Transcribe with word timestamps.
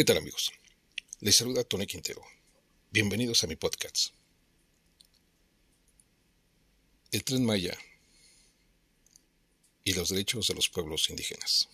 ¿Qué 0.00 0.04
tal 0.06 0.16
amigos? 0.16 0.50
Les 1.20 1.36
saluda 1.36 1.62
Tony 1.62 1.86
Quintero. 1.86 2.22
Bienvenidos 2.90 3.44
a 3.44 3.46
mi 3.46 3.54
podcast. 3.54 4.14
El 7.12 7.22
tren 7.22 7.44
Maya 7.44 7.76
y 9.84 9.92
los 9.92 10.08
derechos 10.08 10.46
de 10.48 10.54
los 10.54 10.70
pueblos 10.70 11.10
indígenas. 11.10 11.68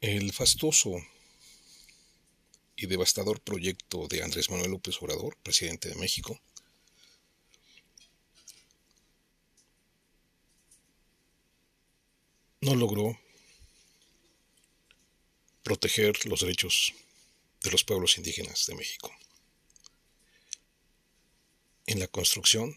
El 0.00 0.32
fastuoso 0.32 0.96
y 2.74 2.86
devastador 2.86 3.40
proyecto 3.40 4.08
de 4.08 4.24
Andrés 4.24 4.50
Manuel 4.50 4.72
López 4.72 5.00
Obrador, 5.00 5.36
presidente 5.44 5.90
de 5.90 5.94
México, 5.94 6.40
no 12.64 12.74
logró 12.74 13.20
proteger 15.62 16.24
los 16.24 16.40
derechos 16.40 16.94
de 17.62 17.70
los 17.70 17.84
pueblos 17.84 18.16
indígenas 18.16 18.64
de 18.66 18.74
México. 18.74 19.12
En 21.86 22.00
la 22.00 22.08
construcción 22.08 22.74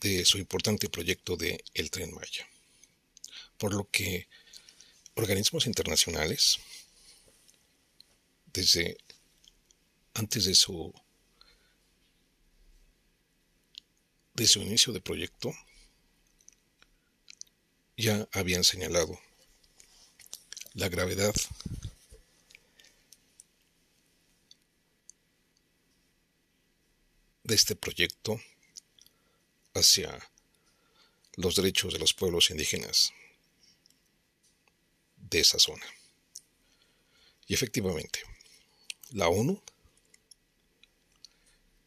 de 0.00 0.24
su 0.24 0.38
importante 0.38 0.88
proyecto 0.88 1.36
de 1.36 1.62
El 1.74 1.90
Tren 1.90 2.14
Maya. 2.14 2.48
Por 3.58 3.74
lo 3.74 3.84
que 3.90 4.28
organismos 5.14 5.66
internacionales, 5.66 6.58
desde 8.46 8.96
antes 10.14 10.46
de 10.46 10.54
su 10.54 10.92
de 14.34 14.46
su 14.46 14.62
inicio 14.62 14.94
de 14.94 15.02
proyecto, 15.02 15.52
ya 17.96 18.28
habían 18.32 18.64
señalado 18.64 19.18
la 20.74 20.88
gravedad 20.88 21.34
de 27.44 27.54
este 27.54 27.76
proyecto 27.76 28.40
hacia 29.74 30.30
los 31.36 31.56
derechos 31.56 31.92
de 31.92 31.98
los 31.98 32.14
pueblos 32.14 32.50
indígenas 32.50 33.12
de 35.16 35.40
esa 35.40 35.58
zona. 35.58 35.86
Y 37.46 37.54
efectivamente, 37.54 38.20
la 39.10 39.28
ONU 39.28 39.62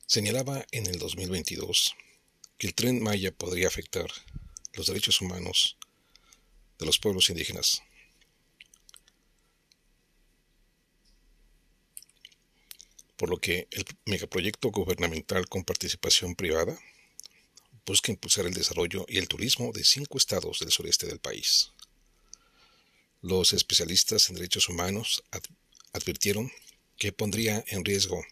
señalaba 0.05 0.65
en 0.71 0.85
el 0.87 0.99
2022 0.99 1.95
que 2.57 2.67
el 2.67 2.75
tren 2.75 3.01
Maya 3.01 3.31
podría 3.31 3.67
afectar 3.67 4.07
los 4.73 4.87
derechos 4.87 5.21
humanos 5.21 5.77
de 6.79 6.85
los 6.85 6.99
pueblos 6.99 7.29
indígenas. 7.29 7.81
Por 13.17 13.29
lo 13.29 13.37
que 13.37 13.67
el 13.71 13.85
megaproyecto 14.05 14.71
gubernamental 14.71 15.47
con 15.47 15.63
participación 15.63 16.35
privada 16.35 16.77
busca 17.85 18.11
impulsar 18.11 18.45
el 18.45 18.53
desarrollo 18.53 19.05
y 19.07 19.19
el 19.19 19.27
turismo 19.27 19.71
de 19.71 19.83
cinco 19.83 20.17
estados 20.17 20.59
del 20.59 20.71
sureste 20.71 21.05
del 21.05 21.19
país. 21.19 21.71
Los 23.21 23.53
especialistas 23.53 24.29
en 24.29 24.35
derechos 24.35 24.69
humanos 24.69 25.23
advirtieron 25.93 26.51
que 26.97 27.11
pondría 27.11 27.63
en 27.67 27.85
riesgo 27.85 28.23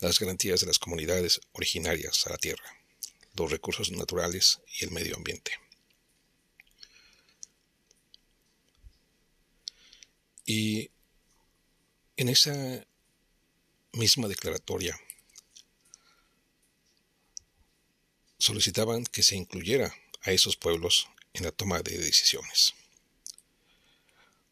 las 0.00 0.20
garantías 0.20 0.60
de 0.60 0.66
las 0.66 0.78
comunidades 0.78 1.40
originarias 1.52 2.26
a 2.26 2.30
la 2.30 2.38
tierra, 2.38 2.78
los 3.34 3.50
recursos 3.50 3.90
naturales 3.90 4.60
y 4.80 4.84
el 4.84 4.92
medio 4.92 5.16
ambiente. 5.16 5.52
Y 10.48 10.90
en 12.16 12.30
esa 12.30 12.54
misma 13.92 14.28
declaratoria 14.28 14.98
solicitaban 18.38 19.04
que 19.04 19.22
se 19.22 19.36
incluyera 19.36 19.94
a 20.22 20.32
esos 20.32 20.56
pueblos 20.56 21.06
en 21.34 21.44
la 21.44 21.52
toma 21.52 21.82
de 21.82 21.98
decisiones. 21.98 22.72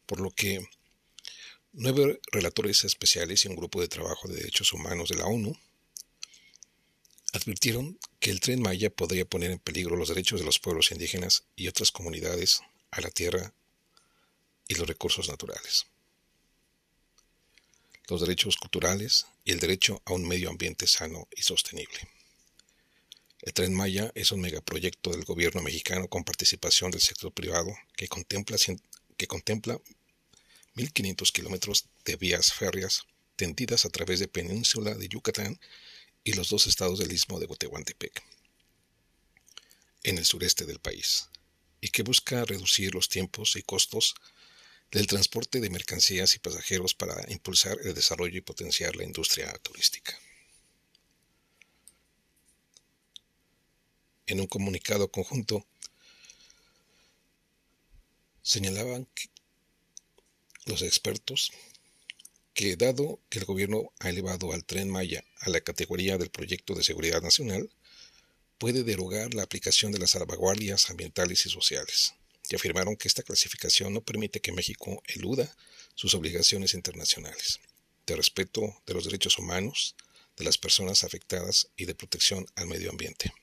Por 0.05 0.19
lo 0.19 0.29
que 0.29 0.69
nueve 1.73 2.21
relatores 2.31 2.83
especiales 2.83 3.43
y 3.43 3.47
un 3.47 3.55
grupo 3.55 3.81
de 3.81 3.87
trabajo 3.87 4.27
de 4.27 4.35
derechos 4.35 4.73
humanos 4.73 5.09
de 5.09 5.15
la 5.15 5.25
ONU 5.25 5.57
advirtieron 7.33 7.97
que 8.19 8.29
el 8.29 8.39
tren 8.39 8.61
Maya 8.61 8.91
podría 8.91 9.25
poner 9.25 9.49
en 9.49 9.57
peligro 9.57 9.95
los 9.95 10.09
derechos 10.09 10.41
de 10.41 10.45
los 10.45 10.59
pueblos 10.59 10.91
indígenas 10.91 11.45
y 11.55 11.67
otras 11.67 11.91
comunidades 11.91 12.61
a 12.91 13.01
la 13.01 13.09
tierra 13.09 13.55
y 14.67 14.75
los 14.75 14.87
recursos 14.87 15.29
naturales, 15.29 15.85
los 18.07 18.21
derechos 18.21 18.57
culturales 18.57 19.25
y 19.43 19.51
el 19.51 19.59
derecho 19.59 20.01
a 20.05 20.13
un 20.13 20.27
medio 20.27 20.49
ambiente 20.49 20.87
sano 20.87 21.27
y 21.35 21.41
sostenible. 21.41 21.99
El 23.41 23.53
tren 23.53 23.73
Maya 23.73 24.11
es 24.15 24.31
un 24.31 24.41
megaproyecto 24.41 25.11
del 25.11 25.23
gobierno 25.23 25.61
mexicano 25.61 26.07
con 26.07 26.23
participación 26.23 26.91
del 26.91 27.01
sector 27.01 27.31
privado 27.31 27.73
que 27.95 28.07
contempla, 28.07 28.57
que 29.15 29.27
contempla 29.27 29.79
1.500 30.75 31.31
kilómetros 31.31 31.85
de 32.05 32.15
vías 32.15 32.53
férreas 32.53 33.05
tendidas 33.35 33.85
a 33.85 33.89
través 33.89 34.19
de 34.19 34.27
península 34.27 34.95
de 34.95 35.07
Yucatán 35.07 35.59
y 36.23 36.33
los 36.33 36.49
dos 36.49 36.67
estados 36.67 36.99
del 36.99 37.11
istmo 37.11 37.39
de 37.39 37.47
Tehuantepec, 37.47 38.21
en 40.03 40.17
el 40.17 40.25
sureste 40.25 40.65
del 40.65 40.79
país, 40.79 41.29
y 41.79 41.89
que 41.89 42.03
busca 42.03 42.43
reducir 42.43 42.93
los 42.93 43.07
tiempos 43.07 43.55
y 43.55 43.61
costos 43.61 44.15
del 44.91 45.07
transporte 45.07 45.59
de 45.59 45.69
mercancías 45.69 46.35
y 46.35 46.39
pasajeros 46.39 46.93
para 46.93 47.29
impulsar 47.31 47.77
el 47.83 47.93
desarrollo 47.93 48.37
y 48.37 48.41
potenciar 48.41 48.95
la 48.95 49.03
industria 49.03 49.51
turística. 49.61 50.17
En 54.25 54.39
un 54.39 54.47
comunicado 54.47 55.09
conjunto, 55.09 55.65
señalaban 58.41 59.07
los 60.65 60.81
expertos 60.81 61.51
que 62.53 62.75
dado 62.75 63.19
que 63.29 63.39
el 63.39 63.45
gobierno 63.45 63.93
ha 63.99 64.09
elevado 64.09 64.51
al 64.51 64.65
tren 64.65 64.89
Maya 64.89 65.23
a 65.41 65.49
la 65.49 65.61
categoría 65.61 66.17
del 66.17 66.31
proyecto 66.31 66.73
de 66.73 66.83
seguridad 66.83 67.21
nacional, 67.21 67.69
puede 68.57 68.83
derogar 68.83 69.33
la 69.33 69.43
aplicación 69.43 69.91
de 69.91 69.99
las 69.99 70.11
salvaguardias 70.11 70.89
ambientales 70.89 71.45
y 71.45 71.49
sociales, 71.49 72.15
y 72.49 72.55
afirmaron 72.55 72.95
que 72.95 73.07
esta 73.07 73.23
clasificación 73.23 73.93
no 73.93 74.01
permite 74.01 74.39
que 74.39 74.51
México 74.51 75.01
eluda 75.07 75.55
sus 75.95 76.13
obligaciones 76.13 76.73
internacionales 76.73 77.59
de 78.05 78.15
respeto 78.15 78.81
de 78.85 78.93
los 78.93 79.05
derechos 79.05 79.37
humanos 79.37 79.95
de 80.37 80.45
las 80.45 80.57
personas 80.57 81.03
afectadas 81.03 81.69
y 81.75 81.85
de 81.85 81.95
protección 81.95 82.45
al 82.55 82.67
medio 82.67 82.89
ambiente. 82.89 83.33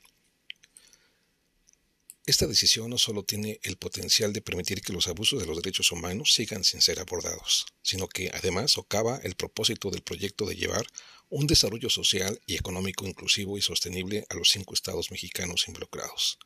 Esta 2.27 2.47
decisión 2.47 2.89
no 2.89 2.97
solo 2.97 3.23
tiene 3.23 3.61
el 3.65 3.77
potencial 3.77 4.33
de 4.33 4.41
permitir 4.41 4.81
que 4.81 4.95
los 4.95 5.09
abusos 5.09 5.41
de 5.41 5.47
los 5.47 5.57
derechos 5.57 5.93
humanos 5.93 6.33
sigan 6.33 6.65
sin 6.65 6.81
ser 6.81 6.99
abordados, 6.99 7.67
sino 7.83 8.09
que 8.09 8.31
además 8.33 8.71
socava 8.71 9.21
el 9.23 9.35
propósito 9.35 9.91
del 9.91 10.01
proyecto 10.01 10.47
de 10.47 10.57
llevar 10.57 10.87
un 11.29 11.47
desarrollo 11.47 11.91
social 11.91 12.41
y 12.47 12.55
económico 12.55 13.07
inclusivo 13.07 13.59
y 13.59 13.61
sostenible 13.61 14.25
a 14.31 14.37
los 14.37 14.49
cinco 14.49 14.73
estados 14.73 15.11
mexicanos 15.11 15.69
involucrados, 15.69 16.39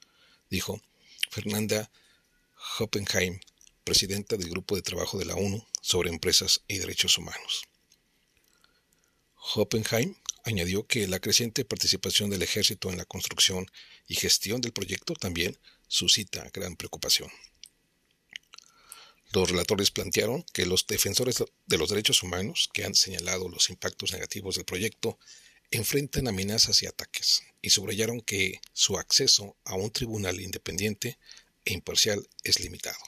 dijo 0.51 0.81
Fernanda 1.31 1.91
Hoppenheim, 2.79 3.41
presidenta 3.85 4.37
del 4.37 4.51
Grupo 4.51 4.77
de 4.77 4.83
Trabajo 4.83 5.19
de 5.19 5.25
la 5.25 5.35
ONU 5.35 5.65
sobre 5.81 6.11
Empresas 6.11 6.63
y 6.69 6.79
Derechos 6.79 7.17
Humanos. 7.17 7.63
Hoppenheim 9.55 10.17
añadió 10.45 10.87
que 10.87 11.07
la 11.07 11.21
creciente 11.21 11.65
participación 11.65 12.31
del 12.31 12.43
ejército 12.43 12.91
en 12.91 12.99
la 12.99 13.05
construcción 13.05 13.71
y 14.07 14.15
gestión 14.15 14.60
del 14.60 14.72
proyecto 14.72 15.15
también 15.15 15.59
suscita 15.87 16.51
gran 16.53 16.77
preocupación. 16.77 17.31
Los 19.33 19.51
relatores 19.51 19.91
plantearon 19.91 20.43
que 20.53 20.66
los 20.66 20.87
defensores 20.87 21.45
de 21.66 21.78
los 21.78 21.91
derechos 21.91 22.22
humanos, 22.22 22.71
que 22.72 22.84
han 22.84 22.95
señalado 22.95 23.49
los 23.49 23.69
impactos 23.69 24.13
negativos 24.13 24.57
del 24.57 24.65
proyecto, 24.65 25.19
enfrentan 25.71 26.28
amenazas 26.28 26.83
y 26.83 26.87
ataques, 26.87 27.43
y 27.61 27.71
subrayaron 27.71 28.22
que 28.22 28.61
su 28.72 28.97
acceso 28.97 29.57
a 29.65 29.75
un 29.75 29.91
tribunal 29.91 30.41
independiente 30.41 31.19
e 31.68 31.74
imparcial 31.74 32.26
es 32.44 32.60
limitado. 32.60 32.98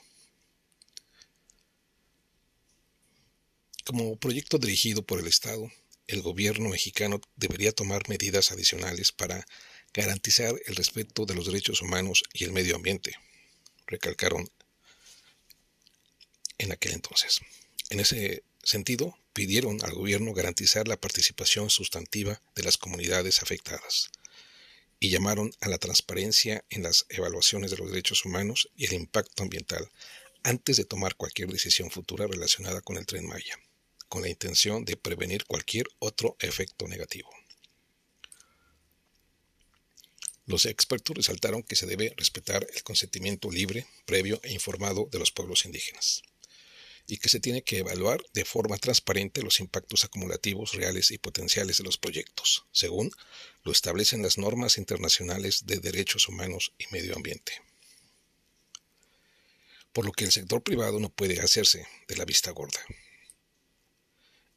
Como 3.87 4.17
proyecto 4.17 4.59
dirigido 4.59 5.03
por 5.03 5.19
el 5.19 5.27
Estado, 5.27 5.73
el 6.07 6.21
gobierno 6.21 6.69
mexicano 6.69 7.21
debería 7.37 7.73
tomar 7.73 8.09
medidas 8.09 8.53
adicionales 8.53 9.13
para 9.13 9.47
garantizar 9.95 10.55
el 10.67 10.77
respeto 10.77 11.25
de 11.25 11.35
los 11.35 11.47
derechos 11.47 11.81
humanos 11.81 12.23
y 12.35 12.45
el 12.45 12.53
medio 12.53 12.77
ambiente, 12.77 13.17
recalcaron 13.87 14.49
en 16.59 16.73
aquel 16.73 16.93
entonces. 16.93 17.41
En 17.89 17.99
ese 18.01 18.45
sentido, 18.63 19.17
pidieron 19.33 19.83
al 19.83 19.95
gobierno 19.95 20.35
garantizar 20.35 20.87
la 20.87 21.01
participación 21.01 21.71
sustantiva 21.71 22.43
de 22.55 22.63
las 22.63 22.77
comunidades 22.77 23.43
afectadas 23.43 24.11
y 25.01 25.09
llamaron 25.09 25.51
a 25.61 25.69
la 25.69 25.79
transparencia 25.79 26.65
en 26.69 26.83
las 26.83 27.07
evaluaciones 27.09 27.71
de 27.71 27.79
los 27.79 27.91
derechos 27.91 28.25
humanos 28.25 28.69
y 28.77 28.85
el 28.85 28.93
impacto 28.93 29.43
ambiental 29.43 29.91
antes 30.43 30.77
de 30.77 30.85
tomar 30.85 31.17
cualquier 31.17 31.49
decisión 31.49 31.91
futura 31.91 32.27
relacionada 32.27 32.83
con 32.83 32.99
el 32.99 33.07
tren 33.07 33.27
Maya, 33.27 33.59
con 34.09 34.23
la 34.23 34.29
intención 34.29 34.85
de 34.85 34.97
prevenir 34.97 35.45
cualquier 35.47 35.87
otro 35.99 36.37
efecto 36.39 36.87
negativo. 36.87 37.31
Los 40.47 40.67
expertos 40.67 41.17
resaltaron 41.17 41.63
que 41.63 41.77
se 41.77 41.87
debe 41.87 42.13
respetar 42.17 42.67
el 42.75 42.83
consentimiento 42.83 43.51
libre, 43.51 43.87
previo 44.05 44.41
e 44.43 44.53
informado 44.53 45.09
de 45.11 45.19
los 45.19 45.33
pueblos 45.33 45.65
indígenas 45.65 46.23
y 47.11 47.19
que 47.19 47.29
se 47.29 47.41
tiene 47.41 47.63
que 47.63 47.79
evaluar 47.79 48.23
de 48.35 48.45
forma 48.45 48.79
transparente 48.79 49.43
los 49.43 49.59
impactos 49.59 50.05
acumulativos 50.05 50.75
reales 50.75 51.11
y 51.11 51.19
potenciales 51.19 51.79
de 51.79 51.85
los 51.85 51.99
proyectos, 51.99 52.67
según 52.71 53.11
lo 53.65 53.73
establecen 53.73 54.23
las 54.23 54.39
normas 54.39 54.79
internacionales 54.79 55.67
de 55.67 55.79
derechos 55.81 56.29
humanos 56.29 56.73
y 56.79 56.85
medio 56.93 57.17
ambiente. 57.17 57.53
Por 59.93 60.05
lo 60.05 60.13
que 60.13 60.25
el 60.25 60.31
sector 60.31 60.63
privado 60.63 61.01
no 61.01 61.11
puede 61.11 61.41
hacerse 61.41 61.85
de 62.07 62.17
la 62.17 62.25
vista 62.25 62.53
gorda. 62.53 62.81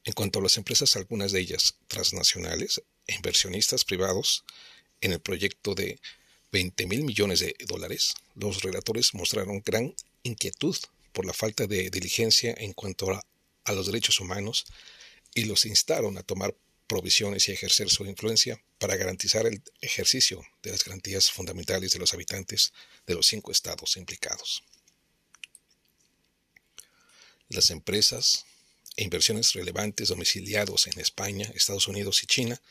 En 0.04 0.14
cuanto 0.14 0.38
a 0.38 0.44
las 0.44 0.58
empresas, 0.58 0.96
algunas 0.96 1.32
de 1.32 1.40
ellas 1.40 1.76
transnacionales 1.88 2.84
e 3.08 3.16
inversionistas 3.16 3.84
privados, 3.84 4.44
en 5.02 5.12
el 5.12 5.20
proyecto 5.20 5.74
de 5.74 6.00
20 6.52 6.86
mil 6.86 7.04
millones 7.04 7.40
de 7.40 7.56
dólares, 7.66 8.14
los 8.36 8.62
relatores 8.62 9.16
mostraron 9.16 9.64
gran 9.66 9.96
inquietud 10.22 10.78
por 11.14 11.26
la 11.26 11.34
falta 11.34 11.68
de 11.68 11.90
diligencia 11.90 12.54
en 12.58 12.74
cuanto 12.74 13.12
a, 13.12 13.24
los 13.72 13.86
derechos 13.86 14.20
humanos 14.20 14.66
y 15.34 15.46
los 15.46 15.66
instaron 15.66 16.18
a 16.18 16.24
tomar 16.24 16.54
provisiones 16.88 17.48
y 17.48 17.54
ejercer 17.54 17.90
su 17.90 18.06
influencia 18.06 18.62
para 18.78 18.98
garantizar 18.98 19.46
el 19.46 19.64
ejercicio 19.80 20.44
de 20.62 20.72
las 20.72 20.84
garantías 20.84 21.32
fundamentales 21.32 21.92
de 21.92 22.00
los 22.00 22.14
habitantes 22.14 22.74
de 23.08 23.16
los 23.16 23.28
cinco 23.28 23.52
estados 23.52 23.96
implicados. 23.96 24.64
Las 27.48 27.70
empresas 27.70 28.46
e 28.98 29.04
inversiones 29.04 29.54
relevantes 29.54 30.10
domiciliados 30.10 30.88
en 30.88 31.00
España, 31.00 31.50
Estados 31.56 31.88
Unidos 31.88 32.22
y 32.24 32.28
China 32.28 32.62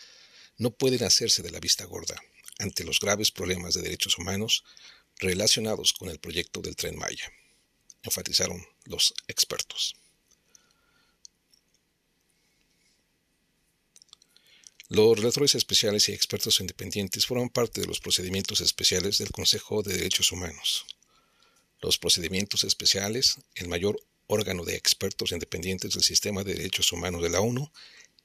no 0.59 0.73
pueden 0.73 1.05
hacerse 1.05 1.43
de 1.43 1.50
la 1.50 1.61
vista 1.61 1.85
gorda 1.85 2.21
ante 2.59 2.85
los 2.85 3.00
graves 3.00 3.31
problemas 3.31 3.75
de 3.75 3.83
derechos 3.83 4.19
humanos 4.19 4.65
relacionados 5.19 5.93
con 5.93 6.11
el 6.11 6.19
proyecto 6.19 6.61
del 6.61 6.77
tren 6.77 6.99
Maya 6.99 7.33
enfatizaron 8.03 8.65
los 8.85 9.15
expertos. 9.29 9.95
Los 14.89 15.17
relatores 15.17 15.55
especiales 15.55 16.09
y 16.09 16.13
expertos 16.13 16.61
independientes 16.61 17.25
forman 17.25 17.49
parte 17.49 17.81
de 17.81 17.87
los 17.87 18.01
procedimientos 18.01 18.61
especiales 18.61 19.17
del 19.17 19.31
Consejo 19.31 19.83
de 19.83 19.95
Derechos 19.95 20.33
Humanos. 20.33 20.85
Los 21.81 21.97
procedimientos 21.97 22.63
especiales, 22.65 23.37
el 23.55 23.69
mayor 23.69 23.99
órgano 24.27 24.65
de 24.65 24.77
expertos 24.77 25.33
independientes 25.33 25.95
del 25.95 26.03
sistema 26.03 26.45
de 26.45 26.55
derechos 26.55 26.93
humanos 26.93 27.23
de 27.23 27.31
la 27.31 27.41
ONU, 27.41 27.73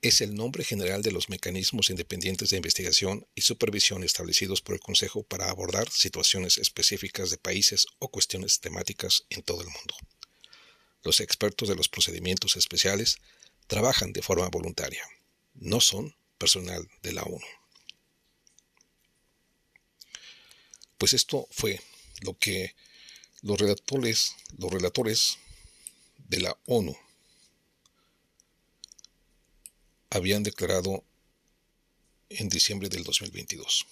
es 0.01 0.21
el 0.21 0.35
nombre 0.35 0.63
general 0.63 1.01
de 1.01 1.11
los 1.11 1.29
mecanismos 1.29 1.89
independientes 1.89 2.49
de 2.49 2.57
investigación 2.57 3.27
y 3.33 3.41
supervisión 3.41 4.03
establecidos 4.03 4.61
por 4.61 4.75
el 4.75 4.81
Consejo 4.81 5.23
para 5.23 5.49
abordar 5.49 5.89
situaciones 5.91 6.57
específicas 6.57 7.31
de 7.31 7.37
países 7.37 7.87
o 7.99 8.09
cuestiones 8.09 8.59
temáticas 8.59 9.25
en 9.29 9.41
todo 9.41 9.61
el 9.61 9.67
mundo. 9.67 9.95
Los 11.03 11.19
expertos 11.19 11.67
de 11.69 11.75
los 11.75 11.89
procedimientos 11.89 12.55
especiales 12.57 13.17
trabajan 13.65 14.13
de 14.13 14.21
forma 14.21 14.47
voluntaria, 14.49 15.03
no 15.55 15.81
son 15.81 16.15
personal 16.37 16.87
de 17.01 17.13
la 17.13 17.23
ONU. 17.23 17.45
Pues 20.97 21.13
esto 21.13 21.47
fue 21.51 21.81
lo 22.21 22.37
que 22.37 22.75
los 23.41 23.59
relatores, 23.59 24.35
los 24.57 24.71
relatores 24.71 25.37
de 26.17 26.39
la 26.39 26.57
ONU 26.65 26.95
habían 30.09 30.43
declarado 30.43 31.03
en 32.29 32.49
diciembre 32.49 32.89
del 32.89 33.03
2022. 33.03 33.85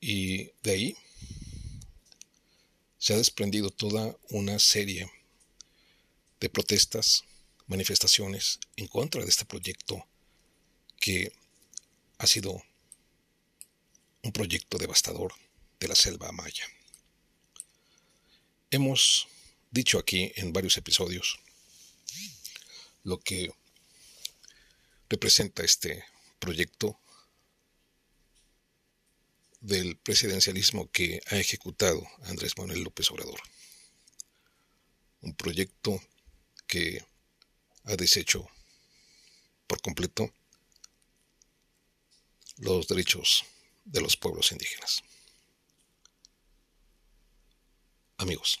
Y 0.00 0.50
de 0.62 0.70
ahí 0.70 0.96
se 2.98 3.14
ha 3.14 3.16
desprendido 3.16 3.70
toda 3.70 4.16
una 4.30 4.58
serie 4.58 5.10
de 6.40 6.50
protestas, 6.50 7.24
manifestaciones 7.66 8.58
en 8.76 8.86
contra 8.86 9.22
de 9.22 9.30
este 9.30 9.46
proyecto 9.46 10.06
que 11.00 11.32
ha 12.18 12.26
sido 12.26 12.62
un 14.22 14.32
proyecto 14.32 14.76
devastador 14.78 15.32
de 15.80 15.88
la 15.88 15.94
selva 15.94 16.32
maya. 16.32 16.66
Hemos 18.70 19.28
dicho 19.74 19.98
aquí 19.98 20.32
en 20.36 20.52
varios 20.52 20.76
episodios 20.76 21.40
lo 23.02 23.18
que 23.18 23.52
representa 25.08 25.64
este 25.64 26.04
proyecto 26.38 27.00
del 29.60 29.96
presidencialismo 29.96 30.88
que 30.92 31.20
ha 31.26 31.36
ejecutado 31.38 32.06
Andrés 32.22 32.56
Manuel 32.56 32.84
López 32.84 33.10
Obrador. 33.10 33.40
Un 35.22 35.34
proyecto 35.34 36.00
que 36.68 37.04
ha 37.84 37.96
deshecho 37.96 38.48
por 39.66 39.82
completo 39.82 40.32
los 42.58 42.86
derechos 42.86 43.44
de 43.84 44.00
los 44.00 44.16
pueblos 44.16 44.52
indígenas. 44.52 45.02
Amigos, 48.18 48.60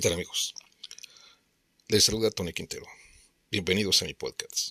¿Qué 0.00 0.08
tal 0.08 0.14
amigos? 0.14 0.54
Les 1.88 2.02
saluda 2.02 2.30
Tony 2.30 2.54
Quintero. 2.54 2.86
Bienvenidos 3.50 4.00
a 4.00 4.06
mi 4.06 4.14
podcast. 4.14 4.70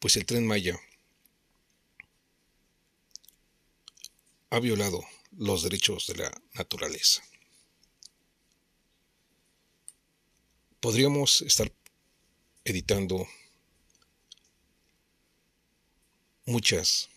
Pues 0.00 0.16
el 0.16 0.26
tren 0.26 0.44
Maya 0.44 0.76
ha 4.50 4.58
violado 4.58 5.00
los 5.30 5.62
derechos 5.62 6.08
de 6.08 6.16
la 6.16 6.42
naturaleza. 6.54 7.22
Podríamos 10.80 11.42
estar 11.42 11.72
editando 12.64 13.28
muchas 16.46 17.08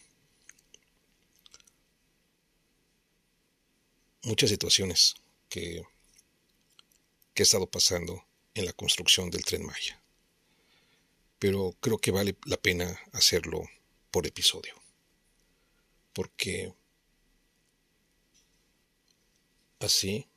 muchas 4.21 4.51
situaciones 4.51 5.15
que, 5.57 5.83
ha 7.35 7.43
estado 7.43 7.69
pasando 7.69 8.23
en 8.53 8.65
la 8.65 8.73
construcción 8.73 9.29
del 9.29 9.43
tren 9.43 9.65
Maya. 9.65 10.01
Pero 11.39 11.75
creo 11.79 11.97
que 11.99 12.11
vale 12.11 12.35
la 12.45 12.57
pena 12.57 12.99
hacerlo 13.13 13.63
por 14.11 14.25
episodio. 14.25 14.73
Porque 16.13 16.73
así 19.79 20.27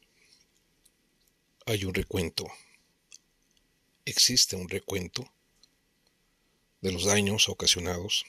hay 1.67 1.85
un 1.85 1.95
recuento. 1.95 2.47
Existe 4.05 4.57
un 4.57 4.69
recuento 4.69 5.31
de 6.83 6.93
los 6.93 7.05
daños 7.05 7.49
ocasionados 7.49 8.25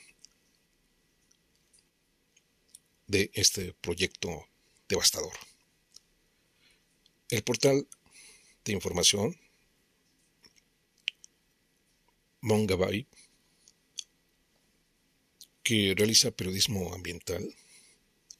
de 3.08 3.32
este 3.34 3.74
proyecto 3.74 4.46
devastador. 4.88 5.50
El 7.32 7.44
portal 7.44 7.88
de 8.66 8.74
información 8.74 9.40
Mongabay, 12.42 13.08
que 15.64 15.94
realiza 15.96 16.32
periodismo 16.32 16.94
ambiental 16.94 17.56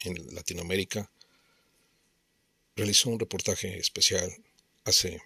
en 0.00 0.34
Latinoamérica, 0.34 1.10
realizó 2.76 3.08
un 3.08 3.18
reportaje 3.18 3.78
especial 3.78 4.30
hace 4.84 5.22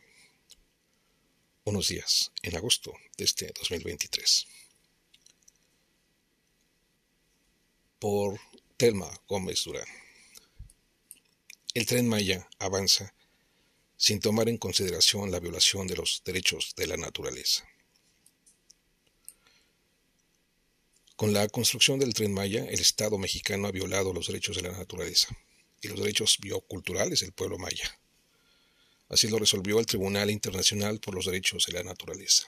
unos 1.65 1.89
días, 1.89 2.31
en 2.43 2.55
agosto 2.55 2.93
de 3.19 3.25
este 3.25 3.47
2023. 3.59 4.47
Por 7.99 8.39
Telma 8.77 9.11
Gómez 9.27 9.65
Durán. 9.65 9.89
El 11.75 11.85
tren 11.85 12.09
Maya 12.09 12.49
avanza 12.61 13.16
sin 13.97 14.21
tomar 14.21 14.49
en 14.49 14.59
consideración 14.59 15.31
la 15.31 15.41
violación 15.41 15.87
de 15.87 15.97
los 15.97 16.23
derechos 16.25 16.75
de 16.77 16.87
la 16.87 16.97
naturaleza. 16.97 17.67
Con 21.17 21.33
la 21.33 21.49
construcción 21.49 21.99
del 21.99 22.13
tren 22.13 22.35
Maya, 22.35 22.67
el 22.67 22.81
Estado 22.81 23.17
mexicano 23.17 23.69
ha 23.69 23.73
violado 23.73 24.13
los 24.13 24.27
derechos 24.27 24.57
de 24.57 24.63
la 24.63 24.73
naturaleza 24.73 25.29
y 25.81 25.89
los 25.89 25.99
derechos 25.99 26.37
bioculturales 26.39 27.21
del 27.21 27.33
pueblo 27.33 27.59
maya. 27.59 27.99
Así 29.09 29.29
lo 29.29 29.39
resolvió 29.39 29.79
el 29.79 29.87
Tribunal 29.87 30.31
Internacional 30.31 31.01
por 31.01 31.15
los 31.15 31.27
Derechos 31.27 31.65
de 31.67 31.73
la 31.73 31.85
Naturaleza. 31.85 32.47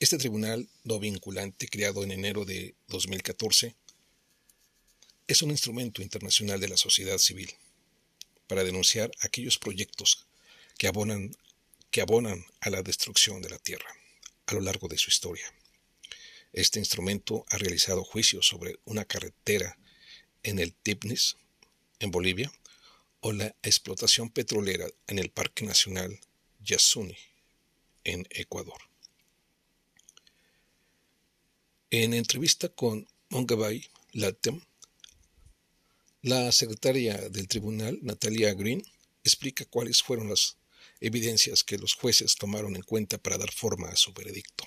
Este 0.00 0.18
tribunal 0.18 0.68
no 0.84 0.98
vinculante, 0.98 1.68
creado 1.68 2.02
en 2.02 2.10
enero 2.10 2.44
de 2.44 2.74
2014, 2.88 3.76
es 5.28 5.42
un 5.42 5.50
instrumento 5.50 6.02
internacional 6.02 6.58
de 6.58 6.68
la 6.68 6.76
sociedad 6.76 7.18
civil 7.18 7.50
para 8.50 8.64
denunciar 8.64 9.12
aquellos 9.20 9.58
proyectos 9.58 10.26
que 10.76 10.88
abonan, 10.88 11.30
que 11.92 12.00
abonan 12.00 12.44
a 12.58 12.70
la 12.70 12.82
destrucción 12.82 13.40
de 13.40 13.48
la 13.48 13.58
tierra 13.58 13.88
a 14.46 14.54
lo 14.54 14.60
largo 14.60 14.88
de 14.88 14.98
su 14.98 15.08
historia. 15.08 15.54
Este 16.52 16.80
instrumento 16.80 17.46
ha 17.50 17.58
realizado 17.58 18.02
juicios 18.02 18.48
sobre 18.48 18.80
una 18.86 19.04
carretera 19.04 19.78
en 20.42 20.58
el 20.58 20.74
Tipnis, 20.74 21.36
en 22.00 22.10
Bolivia, 22.10 22.50
o 23.20 23.30
la 23.30 23.54
explotación 23.62 24.30
petrolera 24.30 24.88
en 25.06 25.20
el 25.20 25.30
Parque 25.30 25.64
Nacional 25.64 26.18
Yasuni, 26.58 27.16
en 28.02 28.26
Ecuador. 28.30 28.82
En 31.90 32.14
entrevista 32.14 32.68
con 32.68 33.06
Mongabay 33.28 33.88
Latem, 34.10 34.60
la 36.22 36.52
secretaria 36.52 37.16
del 37.30 37.48
tribunal, 37.48 37.98
Natalia 38.02 38.52
Green, 38.54 38.82
explica 39.24 39.64
cuáles 39.64 40.02
fueron 40.02 40.28
las 40.28 40.58
evidencias 41.00 41.64
que 41.64 41.78
los 41.78 41.94
jueces 41.94 42.36
tomaron 42.36 42.76
en 42.76 42.82
cuenta 42.82 43.18
para 43.18 43.38
dar 43.38 43.50
forma 43.52 43.88
a 43.88 43.96
su 43.96 44.12
veredicto. 44.12 44.64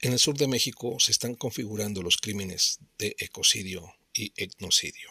En 0.00 0.12
el 0.12 0.18
sur 0.18 0.36
de 0.36 0.46
México 0.46 0.98
se 1.00 1.10
están 1.10 1.34
configurando 1.34 2.02
los 2.02 2.18
crímenes 2.18 2.80
de 2.98 3.16
ecocidio 3.18 3.94
y 4.12 4.32
etnocidio. 4.36 5.08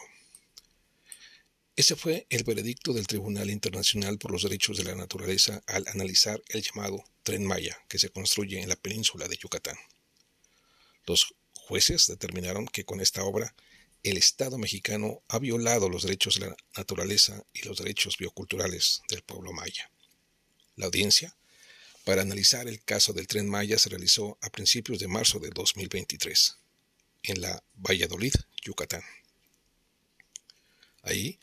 Ese 1.74 1.96
fue 1.96 2.26
el 2.30 2.44
veredicto 2.44 2.92
del 2.92 3.06
Tribunal 3.06 3.50
Internacional 3.50 4.16
por 4.16 4.30
los 4.30 4.44
Derechos 4.44 4.78
de 4.78 4.84
la 4.84 4.94
Naturaleza 4.94 5.62
al 5.66 5.86
analizar 5.88 6.40
el 6.48 6.62
llamado 6.62 7.04
Tren 7.22 7.44
Maya 7.44 7.76
que 7.88 7.98
se 7.98 8.08
construye 8.08 8.62
en 8.62 8.68
la 8.68 8.76
península 8.76 9.28
de 9.28 9.36
Yucatán. 9.36 9.76
Los 11.04 11.34
jueces 11.52 12.06
determinaron 12.06 12.66
que 12.66 12.84
con 12.84 13.00
esta 13.00 13.24
obra 13.24 13.54
el 14.10 14.16
Estado 14.16 14.58
mexicano 14.58 15.22
ha 15.28 15.38
violado 15.38 15.88
los 15.88 16.02
derechos 16.02 16.38
de 16.38 16.46
la 16.46 16.56
naturaleza 16.76 17.42
y 17.52 17.66
los 17.66 17.78
derechos 17.78 18.16
bioculturales 18.18 19.02
del 19.08 19.22
pueblo 19.22 19.52
maya. 19.52 19.90
La 20.76 20.86
audiencia 20.86 21.36
para 22.06 22.22
analizar 22.22 22.68
el 22.68 22.80
caso 22.84 23.12
del 23.12 23.26
tren 23.26 23.48
Maya 23.48 23.80
se 23.80 23.88
realizó 23.88 24.38
a 24.40 24.48
principios 24.48 25.00
de 25.00 25.08
marzo 25.08 25.40
de 25.40 25.50
2023 25.50 26.56
en 27.24 27.40
la 27.40 27.64
Valladolid, 27.74 28.32
Yucatán. 28.64 29.02
Ahí, 31.02 31.40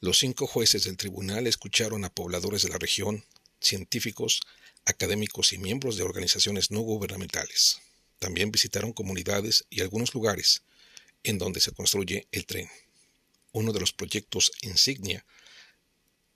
los 0.00 0.18
cinco 0.18 0.46
jueces 0.46 0.84
del 0.84 0.96
tribunal 0.96 1.46
escucharon 1.46 2.06
a 2.06 2.14
pobladores 2.14 2.62
de 2.62 2.70
la 2.70 2.78
región, 2.78 3.22
científicos, 3.60 4.40
académicos 4.86 5.52
y 5.52 5.58
miembros 5.58 5.98
de 5.98 6.04
organizaciones 6.04 6.70
no 6.70 6.80
gubernamentales. 6.80 7.82
También 8.18 8.50
visitaron 8.50 8.94
comunidades 8.94 9.66
y 9.68 9.82
algunos 9.82 10.14
lugares 10.14 10.62
en 11.22 11.38
donde 11.38 11.60
se 11.60 11.72
construye 11.72 12.28
el 12.32 12.46
tren, 12.46 12.68
uno 13.52 13.72
de 13.72 13.80
los 13.80 13.92
proyectos 13.92 14.52
insignia 14.62 15.24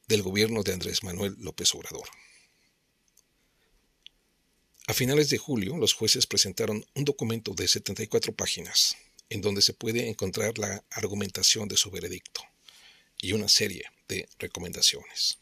del 0.08 0.22
gobierno 0.22 0.62
de 0.62 0.72
Andrés 0.72 1.02
Manuel 1.02 1.36
López 1.38 1.74
Obrador. 1.74 2.08
A 4.86 4.94
finales 4.94 5.30
de 5.30 5.38
julio, 5.38 5.76
los 5.76 5.94
jueces 5.94 6.26
presentaron 6.26 6.84
un 6.94 7.04
documento 7.04 7.54
de 7.54 7.68
74 7.68 8.34
páginas, 8.34 8.96
en 9.30 9.40
donde 9.40 9.62
se 9.62 9.72
puede 9.72 10.08
encontrar 10.08 10.58
la 10.58 10.84
argumentación 10.90 11.68
de 11.68 11.76
su 11.76 11.90
veredicto 11.90 12.42
y 13.18 13.32
una 13.32 13.48
serie 13.48 13.84
de 14.08 14.28
recomendaciones. 14.38 15.38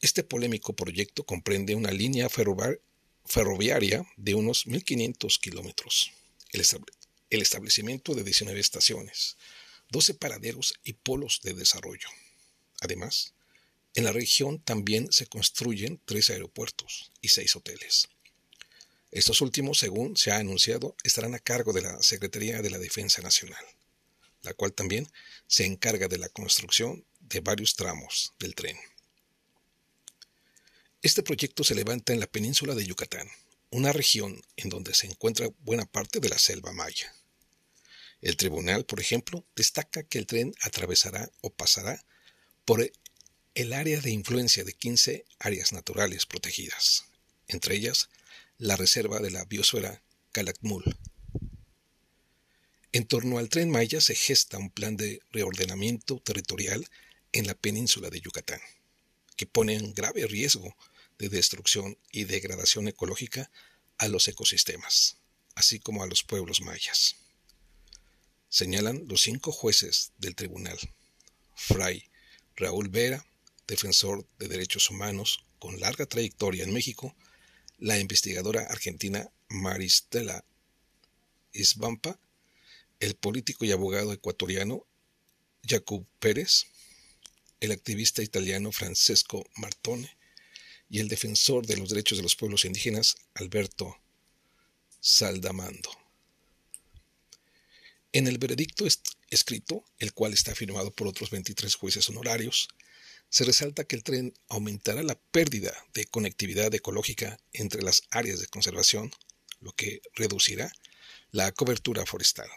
Este 0.00 0.22
polémico 0.22 0.74
proyecto 0.74 1.24
comprende 1.24 1.74
una 1.74 1.90
línea 1.90 2.28
ferroviaria 2.28 4.04
de 4.16 4.34
unos 4.34 4.66
1.500 4.66 5.40
kilómetros, 5.40 6.12
el 7.32 7.40
establecimiento 7.40 8.14
de 8.14 8.24
19 8.24 8.60
estaciones, 8.60 9.38
12 9.88 10.14
paraderos 10.14 10.74
y 10.84 10.92
polos 10.92 11.40
de 11.42 11.54
desarrollo. 11.54 12.08
Además, 12.80 13.32
en 13.94 14.04
la 14.04 14.12
región 14.12 14.62
también 14.62 15.10
se 15.10 15.26
construyen 15.26 15.98
tres 16.04 16.28
aeropuertos 16.28 17.10
y 17.22 17.28
seis 17.28 17.56
hoteles. 17.56 18.08
Estos 19.10 19.40
últimos, 19.40 19.78
según 19.78 20.14
se 20.14 20.30
ha 20.30 20.36
anunciado, 20.36 20.94
estarán 21.04 21.34
a 21.34 21.38
cargo 21.38 21.72
de 21.72 21.80
la 21.80 22.02
Secretaría 22.02 22.60
de 22.60 22.68
la 22.68 22.78
Defensa 22.78 23.22
Nacional, 23.22 23.64
la 24.42 24.52
cual 24.52 24.74
también 24.74 25.10
se 25.46 25.64
encarga 25.64 26.08
de 26.08 26.18
la 26.18 26.28
construcción 26.28 27.06
de 27.20 27.40
varios 27.40 27.76
tramos 27.76 28.34
del 28.38 28.54
tren. 28.54 28.76
Este 31.00 31.22
proyecto 31.22 31.64
se 31.64 31.74
levanta 31.74 32.12
en 32.12 32.20
la 32.20 32.26
península 32.26 32.74
de 32.74 32.84
Yucatán, 32.84 33.28
una 33.70 33.90
región 33.92 34.42
en 34.56 34.68
donde 34.68 34.94
se 34.94 35.06
encuentra 35.06 35.48
buena 35.60 35.86
parte 35.86 36.20
de 36.20 36.28
la 36.28 36.38
selva 36.38 36.72
maya. 36.72 37.14
El 38.22 38.36
tribunal, 38.36 38.86
por 38.86 39.00
ejemplo, 39.00 39.44
destaca 39.56 40.04
que 40.04 40.18
el 40.18 40.26
tren 40.26 40.54
atravesará 40.62 41.28
o 41.40 41.50
pasará 41.50 42.04
por 42.64 42.88
el 43.54 43.72
área 43.72 44.00
de 44.00 44.12
influencia 44.12 44.62
de 44.62 44.72
15 44.72 45.24
áreas 45.40 45.72
naturales 45.72 46.24
protegidas, 46.24 47.04
entre 47.48 47.74
ellas 47.74 48.08
la 48.58 48.76
reserva 48.76 49.18
de 49.18 49.32
la 49.32 49.44
biosfera 49.44 50.02
Calakmul. 50.30 50.96
En 52.92 53.06
torno 53.06 53.38
al 53.38 53.48
tren 53.48 53.70
Maya 53.70 54.00
se 54.00 54.14
gesta 54.14 54.56
un 54.56 54.70
plan 54.70 54.96
de 54.96 55.20
reordenamiento 55.32 56.20
territorial 56.20 56.86
en 57.32 57.48
la 57.48 57.54
península 57.54 58.08
de 58.08 58.20
Yucatán, 58.20 58.60
que 59.34 59.46
pone 59.46 59.74
en 59.74 59.94
grave 59.94 60.28
riesgo 60.28 60.76
de 61.18 61.28
destrucción 61.28 61.98
y 62.12 62.24
degradación 62.24 62.86
ecológica 62.86 63.50
a 63.98 64.06
los 64.06 64.28
ecosistemas, 64.28 65.16
así 65.56 65.80
como 65.80 66.04
a 66.04 66.06
los 66.06 66.22
pueblos 66.22 66.60
mayas 66.60 67.16
señalan 68.52 69.08
los 69.08 69.22
cinco 69.22 69.50
jueces 69.50 70.12
del 70.18 70.34
tribunal. 70.34 70.78
Fray 71.54 72.04
Raúl 72.54 72.90
Vera, 72.90 73.24
defensor 73.66 74.26
de 74.38 74.46
derechos 74.46 74.90
humanos 74.90 75.42
con 75.58 75.80
larga 75.80 76.04
trayectoria 76.04 76.64
en 76.64 76.72
México, 76.74 77.16
la 77.78 77.98
investigadora 77.98 78.64
argentina 78.64 79.30
Maristela 79.48 80.44
Isbampa, 81.54 82.18
el 83.00 83.14
político 83.14 83.64
y 83.64 83.72
abogado 83.72 84.12
ecuatoriano 84.12 84.84
Jacob 85.66 86.04
Pérez, 86.18 86.66
el 87.60 87.72
activista 87.72 88.22
italiano 88.22 88.70
Francesco 88.70 89.46
Martone 89.56 90.14
y 90.90 91.00
el 91.00 91.08
defensor 91.08 91.66
de 91.66 91.78
los 91.78 91.88
derechos 91.88 92.18
de 92.18 92.22
los 92.22 92.36
pueblos 92.36 92.66
indígenas 92.66 93.16
Alberto 93.32 93.96
Saldamando. 95.00 95.90
En 98.12 98.26
el 98.26 98.36
veredicto 98.38 98.86
escrito, 99.30 99.84
el 99.98 100.12
cual 100.12 100.34
está 100.34 100.54
firmado 100.54 100.90
por 100.90 101.06
otros 101.06 101.30
23 101.30 101.74
jueces 101.74 102.08
honorarios, 102.10 102.68
se 103.30 103.44
resalta 103.44 103.84
que 103.84 103.96
el 103.96 104.04
tren 104.04 104.34
aumentará 104.48 105.02
la 105.02 105.18
pérdida 105.18 105.72
de 105.94 106.04
conectividad 106.04 106.74
ecológica 106.74 107.40
entre 107.54 107.80
las 107.82 108.02
áreas 108.10 108.40
de 108.40 108.48
conservación, 108.48 109.10
lo 109.60 109.72
que 109.72 110.02
reducirá 110.14 110.70
la 111.30 111.50
cobertura 111.52 112.04
forestal, 112.04 112.48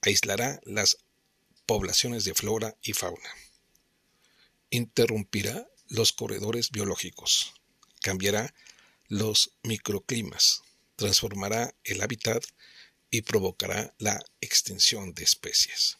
aislará 0.00 0.60
las 0.64 0.98
poblaciones 1.66 2.24
de 2.24 2.34
flora 2.34 2.76
y 2.82 2.92
fauna, 2.94 3.30
interrumpirá 4.70 5.68
los 5.86 6.12
corredores 6.12 6.70
biológicos, 6.70 7.54
cambiará 8.02 8.52
los 9.06 9.52
microclimas, 9.62 10.62
transformará 10.96 11.72
el 11.84 12.02
hábitat 12.02 12.44
y 13.10 13.22
provocará 13.22 13.94
la 13.98 14.22
extinción 14.40 15.14
de 15.14 15.24
especies. 15.24 15.98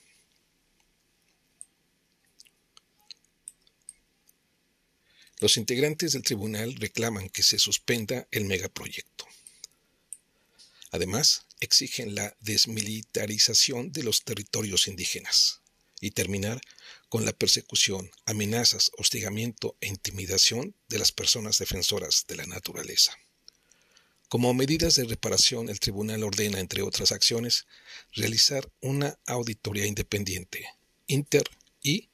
Los 5.38 5.57
integrantes 5.57 6.12
del 6.12 6.23
tribunal 6.23 6.75
reclaman 6.76 7.31
que 7.31 7.43
se 7.43 7.59
suspenda 7.59 8.29
el 8.31 8.45
megaproyecto. 8.45 9.26
Además, 10.90 11.47
exigen 11.61 12.14
la 12.14 12.37
desmilitarización 12.40 13.93
de 13.93 14.02
los 14.02 14.23
territorios 14.25 14.87
indígenas, 14.87 15.61
y 16.00 16.11
terminar 16.11 16.61
con 17.09 17.25
la 17.25 17.33
persecución, 17.33 18.11
amenazas, 18.25 18.90
hostigamiento 18.97 19.76
e 19.81 19.88
intimidación 19.88 20.75
de 20.88 20.99
las 20.99 21.12
personas 21.12 21.59
defensoras 21.59 22.25
de 22.26 22.37
la 22.37 22.47
naturaleza. 22.47 23.17
Como 24.30 24.54
medidas 24.54 24.94
de 24.94 25.06
reparación, 25.06 25.68
el 25.70 25.80
tribunal 25.80 26.22
ordena, 26.22 26.60
entre 26.60 26.82
otras 26.82 27.10
acciones, 27.10 27.66
realizar 28.12 28.70
una 28.80 29.18
auditoría 29.26 29.87
independiente, 29.87 30.68
inter 31.08 31.42
y 31.82 32.10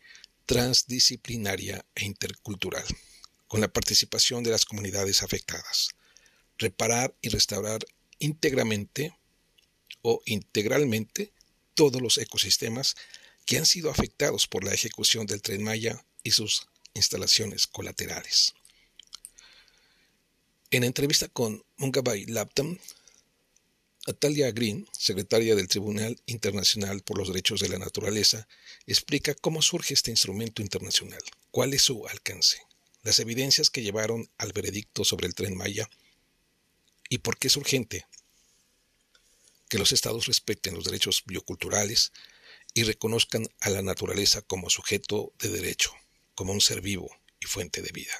transdisciplinaria 0.47 1.85
e 1.95 2.07
intercultural, 2.07 2.87
con 3.49 3.61
la 3.61 3.69
participación 3.69 4.43
de 4.43 4.51
las 4.51 4.65
comunidades 4.65 5.23
afectadas, 5.23 5.91
reparar 6.57 7.15
y 7.21 7.29
restaurar 7.29 7.85
íntegramente 8.19 9.15
o 10.01 10.23
integralmente 10.25 11.35
todos 11.75 12.01
los 12.01 12.17
ecosistemas 12.17 12.97
que 13.45 13.59
han 13.59 13.67
sido 13.67 13.91
afectados 13.91 14.47
por 14.47 14.65
la 14.65 14.73
ejecución 14.73 15.27
del 15.27 15.43
tren 15.43 15.63
Maya 15.63 16.03
y 16.23 16.31
sus 16.31 16.67
instalaciones 16.95 17.67
colaterales. 17.67 18.55
En 20.73 20.83
entrevista 20.83 21.29
con 21.29 21.65
Mungabay 21.77 22.27
Laptam, 22.27 22.77
Natalia 24.09 24.51
Green, 24.51 24.89
secretaria 24.91 25.55
del 25.55 25.69
Tribunal 25.69 26.21
Internacional 26.27 27.03
por 27.03 27.19
los 27.19 27.29
Derechos 27.29 27.61
de 27.61 27.69
la 27.69 27.79
Naturaleza, 27.79 28.49
explica 28.85 29.35
cómo 29.35 29.63
surge 29.63 29.95
este 29.95 30.11
instrumento 30.11 30.63
internacional, 30.63 31.23
cuál 31.53 31.73
es 31.73 31.83
su 31.83 32.05
alcance, 32.09 32.59
las 33.05 33.21
evidencias 33.21 33.71
que 33.71 33.83
llevaron 33.83 34.29
al 34.39 34.53
veredicto 34.53 35.05
sobre 35.05 35.29
el 35.29 35.37
tren 35.37 35.57
Maya 35.57 35.89
y 37.09 37.19
por 37.19 37.39
qué 37.39 37.47
es 37.47 37.57
urgente 37.57 38.05
que 39.69 39.79
los 39.79 39.93
estados 39.93 40.27
respeten 40.27 40.75
los 40.75 40.85
derechos 40.85 41.23
bioculturales 41.27 42.13
y 42.75 42.83
reconozcan 42.83 43.47
a 43.61 43.71
la 43.71 43.83
naturaleza 43.83 44.43
como 44.43 44.69
sujeto 44.69 45.33
de 45.39 45.49
derecho, 45.49 45.93
como 46.35 46.53
un 46.53 46.61
ser 46.61 46.81
vivo 46.81 47.09
y 47.39 47.47
fuente 47.47 47.83
de 47.83 47.93
vida. 47.93 48.15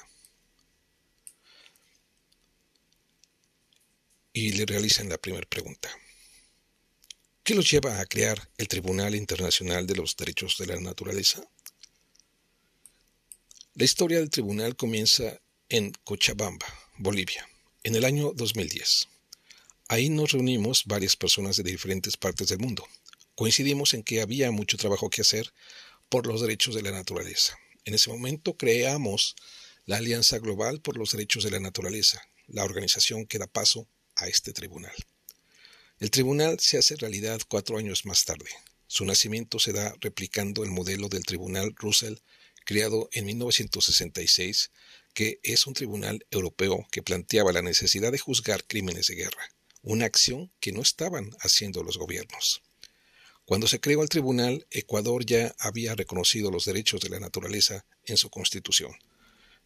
Y 4.39 4.51
le 4.51 4.67
realizan 4.67 5.09
la 5.09 5.17
primera 5.17 5.47
pregunta. 5.49 5.89
¿Qué 7.43 7.55
los 7.55 7.71
lleva 7.71 7.99
a 7.99 8.05
crear 8.05 8.51
el 8.59 8.67
Tribunal 8.67 9.15
Internacional 9.15 9.87
de 9.87 9.95
los 9.95 10.15
Derechos 10.15 10.59
de 10.59 10.67
la 10.67 10.79
Naturaleza? 10.79 11.41
La 13.73 13.83
historia 13.83 14.19
del 14.19 14.29
tribunal 14.29 14.75
comienza 14.75 15.41
en 15.69 15.91
Cochabamba, 16.03 16.67
Bolivia, 16.99 17.49
en 17.81 17.95
el 17.95 18.05
año 18.05 18.31
2010. 18.31 19.07
Ahí 19.87 20.09
nos 20.09 20.33
reunimos 20.33 20.83
varias 20.85 21.15
personas 21.15 21.57
de 21.57 21.63
diferentes 21.63 22.15
partes 22.15 22.49
del 22.49 22.59
mundo. 22.59 22.87
Coincidimos 23.33 23.95
en 23.95 24.03
que 24.03 24.21
había 24.21 24.51
mucho 24.51 24.77
trabajo 24.77 25.09
que 25.09 25.21
hacer 25.21 25.51
por 26.09 26.27
los 26.27 26.41
derechos 26.41 26.75
de 26.75 26.83
la 26.83 26.91
naturaleza. 26.91 27.57
En 27.85 27.95
ese 27.95 28.11
momento 28.11 28.55
creamos 28.55 29.35
la 29.87 29.97
Alianza 29.97 30.37
Global 30.37 30.79
por 30.79 30.95
los 30.95 31.09
Derechos 31.09 31.43
de 31.43 31.49
la 31.49 31.59
Naturaleza, 31.59 32.21
la 32.45 32.65
organización 32.65 33.25
que 33.25 33.39
da 33.39 33.47
paso 33.47 33.87
a 34.17 34.27
este 34.27 34.53
tribunal. 34.53 34.93
El 35.99 36.11
tribunal 36.11 36.59
se 36.59 36.77
hace 36.77 36.95
realidad 36.95 37.41
cuatro 37.47 37.77
años 37.77 38.05
más 38.05 38.25
tarde. 38.25 38.49
Su 38.87 39.05
nacimiento 39.05 39.59
se 39.59 39.73
da 39.73 39.95
replicando 39.99 40.63
el 40.63 40.71
modelo 40.71 41.09
del 41.09 41.25
Tribunal 41.25 41.73
Russell, 41.75 42.15
creado 42.65 43.09
en 43.13 43.25
1966, 43.25 44.71
que 45.13 45.39
es 45.43 45.65
un 45.65 45.73
tribunal 45.73 46.25
europeo 46.31 46.87
que 46.91 47.01
planteaba 47.01 47.51
la 47.51 47.61
necesidad 47.61 48.11
de 48.11 48.19
juzgar 48.19 48.65
crímenes 48.65 49.07
de 49.07 49.15
guerra 49.15 49.49
una 49.87 50.05
acción 50.05 50.51
que 50.59 50.73
no 50.73 50.81
estaban 50.81 51.31
haciendo 51.39 51.81
los 51.81 51.97
gobiernos. 51.97 52.61
Cuando 53.45 53.67
se 53.67 53.79
creó 53.79 54.03
el 54.03 54.09
tribunal, 54.09 54.67
Ecuador 54.69 55.25
ya 55.25 55.55
había 55.59 55.95
reconocido 55.95 56.51
los 56.51 56.65
derechos 56.65 56.99
de 56.99 57.07
la 57.07 57.21
naturaleza 57.21 57.85
en 58.03 58.17
su 58.17 58.29
constitución, 58.29 58.91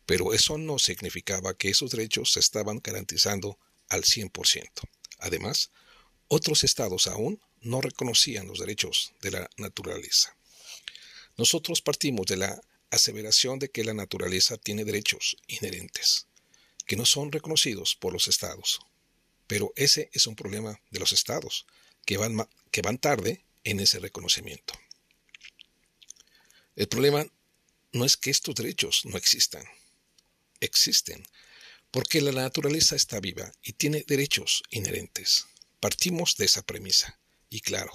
pero 0.05 0.33
eso 0.33 0.59
no 0.59 0.77
significaba 0.77 1.55
que 1.55 1.69
esos 1.69 1.89
derechos 1.89 2.33
se 2.33 2.39
estaban 2.39 2.81
garantizando 2.83 3.57
al 3.91 4.03
100%. 4.03 4.69
Además, 5.19 5.69
otros 6.27 6.63
estados 6.63 7.07
aún 7.07 7.41
no 7.59 7.81
reconocían 7.81 8.47
los 8.47 8.59
derechos 8.59 9.13
de 9.21 9.31
la 9.31 9.49
naturaleza. 9.57 10.35
Nosotros 11.37 11.81
partimos 11.81 12.25
de 12.25 12.37
la 12.37 12.61
aseveración 12.89 13.59
de 13.59 13.69
que 13.69 13.83
la 13.83 13.93
naturaleza 13.93 14.57
tiene 14.57 14.85
derechos 14.85 15.37
inherentes, 15.47 16.27
que 16.85 16.95
no 16.95 17.05
son 17.05 17.31
reconocidos 17.31 17.95
por 17.95 18.13
los 18.13 18.27
estados, 18.27 18.79
pero 19.45 19.73
ese 19.75 20.09
es 20.13 20.25
un 20.25 20.35
problema 20.35 20.81
de 20.89 20.99
los 20.99 21.11
estados, 21.11 21.65
que 22.05 22.17
van, 22.17 22.47
que 22.71 22.81
van 22.81 22.97
tarde 22.97 23.43
en 23.63 23.79
ese 23.79 23.99
reconocimiento. 23.99 24.73
El 26.75 26.87
problema 26.87 27.25
no 27.91 28.05
es 28.05 28.15
que 28.15 28.31
estos 28.31 28.55
derechos 28.55 29.05
no 29.05 29.17
existan. 29.17 29.65
Existen, 30.61 31.27
porque 31.91 32.21
la 32.21 32.31
naturaleza 32.31 32.95
está 32.95 33.19
viva 33.19 33.51
y 33.61 33.73
tiene 33.73 34.05
derechos 34.07 34.63
inherentes. 34.71 35.45
Partimos 35.81 36.37
de 36.37 36.45
esa 36.45 36.61
premisa, 36.61 37.19
y 37.49 37.59
claro, 37.59 37.91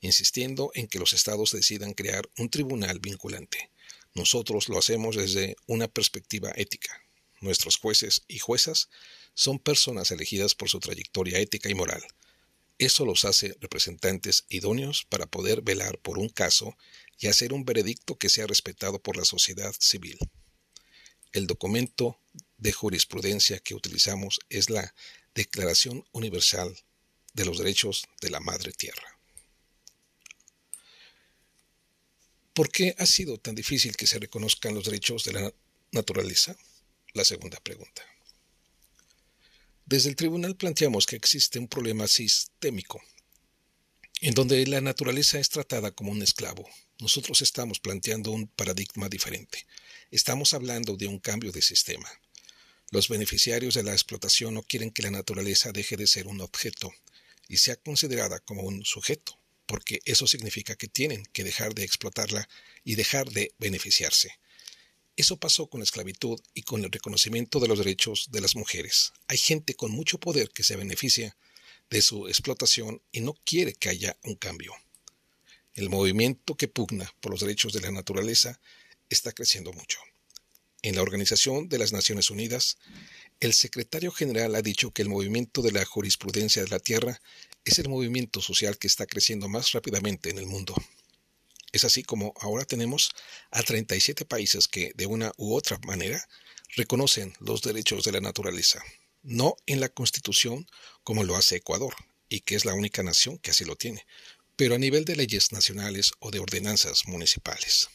insistiendo 0.00 0.72
en 0.74 0.88
que 0.88 0.98
los 0.98 1.12
estados 1.12 1.52
decidan 1.52 1.94
crear 1.94 2.28
un 2.36 2.50
tribunal 2.50 2.98
vinculante. 2.98 3.70
Nosotros 4.14 4.68
lo 4.68 4.78
hacemos 4.78 5.16
desde 5.16 5.56
una 5.66 5.86
perspectiva 5.86 6.52
ética. 6.56 7.00
Nuestros 7.40 7.76
jueces 7.76 8.24
y 8.26 8.38
juezas 8.38 8.88
son 9.34 9.60
personas 9.60 10.10
elegidas 10.10 10.56
por 10.56 10.68
su 10.68 10.80
trayectoria 10.80 11.38
ética 11.38 11.70
y 11.70 11.74
moral. 11.74 12.02
Eso 12.78 13.04
los 13.04 13.24
hace 13.24 13.56
representantes 13.60 14.44
idóneos 14.48 15.04
para 15.08 15.26
poder 15.26 15.62
velar 15.62 15.98
por 15.98 16.18
un 16.18 16.28
caso 16.28 16.76
y 17.18 17.28
hacer 17.28 17.52
un 17.52 17.64
veredicto 17.64 18.16
que 18.16 18.28
sea 18.28 18.46
respetado 18.46 19.00
por 19.00 19.16
la 19.16 19.24
sociedad 19.24 19.74
civil. 19.78 20.18
El 21.32 21.46
documento 21.46 22.18
de 22.58 22.72
jurisprudencia 22.72 23.60
que 23.60 23.74
utilizamos 23.74 24.40
es 24.48 24.68
la 24.70 24.94
Declaración 25.34 26.04
Universal 26.12 26.76
de 27.32 27.44
los 27.44 27.58
Derechos 27.58 28.08
de 28.20 28.30
la 28.30 28.40
Madre 28.40 28.72
Tierra. 28.72 29.18
¿Por 32.52 32.70
qué 32.72 32.94
ha 32.98 33.06
sido 33.06 33.38
tan 33.38 33.54
difícil 33.54 33.96
que 33.96 34.08
se 34.08 34.18
reconozcan 34.18 34.74
los 34.74 34.84
derechos 34.84 35.22
de 35.24 35.32
la 35.32 35.54
naturaleza? 35.92 36.56
La 37.12 37.24
segunda 37.24 37.60
pregunta. 37.60 38.02
Desde 39.86 40.08
el 40.08 40.16
tribunal 40.16 40.56
planteamos 40.56 41.06
que 41.06 41.14
existe 41.14 41.60
un 41.60 41.68
problema 41.68 42.08
sistémico, 42.08 43.00
en 44.20 44.34
donde 44.34 44.66
la 44.66 44.80
naturaleza 44.80 45.38
es 45.38 45.48
tratada 45.48 45.92
como 45.92 46.10
un 46.10 46.20
esclavo. 46.20 46.68
Nosotros 46.98 47.40
estamos 47.42 47.78
planteando 47.78 48.32
un 48.32 48.48
paradigma 48.48 49.08
diferente. 49.08 49.64
Estamos 50.10 50.52
hablando 50.52 50.96
de 50.96 51.06
un 51.06 51.20
cambio 51.20 51.52
de 51.52 51.62
sistema. 51.62 52.10
Los 52.90 53.08
beneficiarios 53.08 53.74
de 53.74 53.82
la 53.82 53.92
explotación 53.92 54.54
no 54.54 54.62
quieren 54.62 54.90
que 54.90 55.02
la 55.02 55.10
naturaleza 55.10 55.72
deje 55.72 55.98
de 55.98 56.06
ser 56.06 56.26
un 56.26 56.40
objeto 56.40 56.90
y 57.46 57.58
sea 57.58 57.76
considerada 57.76 58.40
como 58.40 58.62
un 58.62 58.84
sujeto, 58.86 59.38
porque 59.66 60.00
eso 60.06 60.26
significa 60.26 60.74
que 60.74 60.88
tienen 60.88 61.24
que 61.32 61.44
dejar 61.44 61.74
de 61.74 61.84
explotarla 61.84 62.48
y 62.84 62.94
dejar 62.94 63.30
de 63.30 63.52
beneficiarse. 63.58 64.38
Eso 65.16 65.36
pasó 65.36 65.66
con 65.66 65.80
la 65.80 65.84
esclavitud 65.84 66.40
y 66.54 66.62
con 66.62 66.82
el 66.82 66.90
reconocimiento 66.90 67.60
de 67.60 67.68
los 67.68 67.78
derechos 67.78 68.28
de 68.30 68.40
las 68.40 68.56
mujeres. 68.56 69.12
Hay 69.26 69.36
gente 69.36 69.74
con 69.74 69.90
mucho 69.90 70.18
poder 70.18 70.48
que 70.48 70.62
se 70.62 70.76
beneficia 70.76 71.36
de 71.90 72.00
su 72.00 72.26
explotación 72.28 73.02
y 73.12 73.20
no 73.20 73.34
quiere 73.44 73.74
que 73.74 73.90
haya 73.90 74.16
un 74.22 74.36
cambio. 74.36 74.72
El 75.74 75.90
movimiento 75.90 76.56
que 76.56 76.68
pugna 76.68 77.12
por 77.20 77.32
los 77.32 77.40
derechos 77.40 77.74
de 77.74 77.80
la 77.80 77.90
naturaleza 77.90 78.60
está 79.10 79.32
creciendo 79.32 79.72
mucho. 79.74 79.98
En 80.82 80.94
la 80.94 81.02
Organización 81.02 81.68
de 81.68 81.78
las 81.78 81.92
Naciones 81.92 82.30
Unidas, 82.30 82.78
el 83.40 83.52
secretario 83.52 84.12
general 84.12 84.54
ha 84.54 84.62
dicho 84.62 84.92
que 84.92 85.02
el 85.02 85.08
movimiento 85.08 85.60
de 85.60 85.72
la 85.72 85.84
jurisprudencia 85.84 86.62
de 86.62 86.68
la 86.68 86.78
Tierra 86.78 87.20
es 87.64 87.78
el 87.78 87.88
movimiento 87.88 88.40
social 88.40 88.78
que 88.78 88.86
está 88.86 89.06
creciendo 89.06 89.48
más 89.48 89.72
rápidamente 89.72 90.30
en 90.30 90.38
el 90.38 90.46
mundo. 90.46 90.74
Es 91.72 91.84
así 91.84 92.02
como 92.02 92.32
ahora 92.40 92.64
tenemos 92.64 93.10
a 93.50 93.62
37 93.62 94.24
países 94.24 94.68
que, 94.68 94.92
de 94.94 95.06
una 95.06 95.32
u 95.36 95.54
otra 95.54 95.78
manera, 95.84 96.26
reconocen 96.76 97.34
los 97.40 97.62
derechos 97.62 98.04
de 98.04 98.12
la 98.12 98.20
naturaleza, 98.20 98.82
no 99.22 99.56
en 99.66 99.80
la 99.80 99.88
Constitución 99.88 100.66
como 101.02 101.24
lo 101.24 101.36
hace 101.36 101.56
Ecuador, 101.56 101.94
y 102.28 102.40
que 102.40 102.54
es 102.54 102.64
la 102.64 102.74
única 102.74 103.02
nación 103.02 103.38
que 103.38 103.50
así 103.50 103.64
lo 103.64 103.76
tiene, 103.76 104.06
pero 104.56 104.74
a 104.74 104.78
nivel 104.78 105.04
de 105.04 105.16
leyes 105.16 105.52
nacionales 105.52 106.12
o 106.20 106.30
de 106.30 106.38
ordenanzas 106.38 107.06
municipales. 107.06 107.88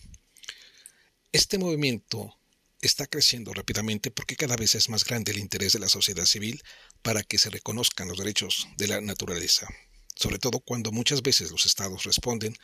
Este 1.31 1.57
movimiento 1.57 2.37
está 2.85 3.07
creciendo 3.07 3.53
rápidamente 3.53 4.11
porque 4.11 4.35
cada 4.35 4.55
vez 4.55 4.75
es 4.75 4.89
más 4.89 5.05
grande 5.05 5.31
el 5.31 5.39
interés 5.39 5.73
de 5.73 5.79
la 5.79 5.89
sociedad 5.89 6.25
civil 6.25 6.61
para 7.01 7.23
que 7.23 7.37
se 7.37 7.49
reconozcan 7.49 8.09
los 8.09 8.17
derechos 8.17 8.67
de 8.77 8.87
la 8.87 9.01
naturaleza, 9.01 9.67
sobre 10.15 10.37
todo 10.37 10.59
cuando 10.59 10.91
muchas 10.91 11.21
veces 11.21 11.51
los 11.51 11.65
estados 11.65 12.03
responden 12.03 12.55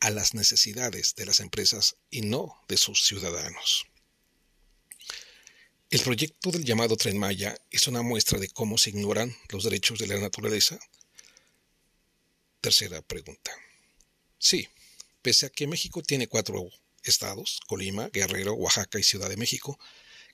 a 0.00 0.10
las 0.10 0.34
necesidades 0.34 1.14
de 1.14 1.26
las 1.26 1.40
empresas 1.40 1.96
y 2.10 2.22
no 2.22 2.62
de 2.68 2.76
sus 2.76 3.04
ciudadanos. 3.06 3.86
El 5.90 6.00
proyecto 6.00 6.50
del 6.50 6.64
llamado 6.64 6.96
Tren 6.96 7.18
Maya 7.18 7.54
es 7.70 7.86
una 7.86 8.02
muestra 8.02 8.38
de 8.38 8.48
cómo 8.48 8.78
se 8.78 8.90
ignoran 8.90 9.34
los 9.50 9.64
derechos 9.64 9.98
de 9.98 10.06
la 10.06 10.18
naturaleza. 10.18 10.78
Tercera 12.60 13.02
pregunta. 13.02 13.52
Sí, 14.38 14.68
pese 15.20 15.46
a 15.46 15.50
que 15.50 15.66
México 15.66 16.02
tiene 16.02 16.28
cuatro 16.28 16.60
estados, 17.04 17.60
Colima, 17.66 18.08
Guerrero, 18.12 18.54
Oaxaca 18.54 18.98
y 18.98 19.02
Ciudad 19.02 19.28
de 19.28 19.36
México, 19.36 19.78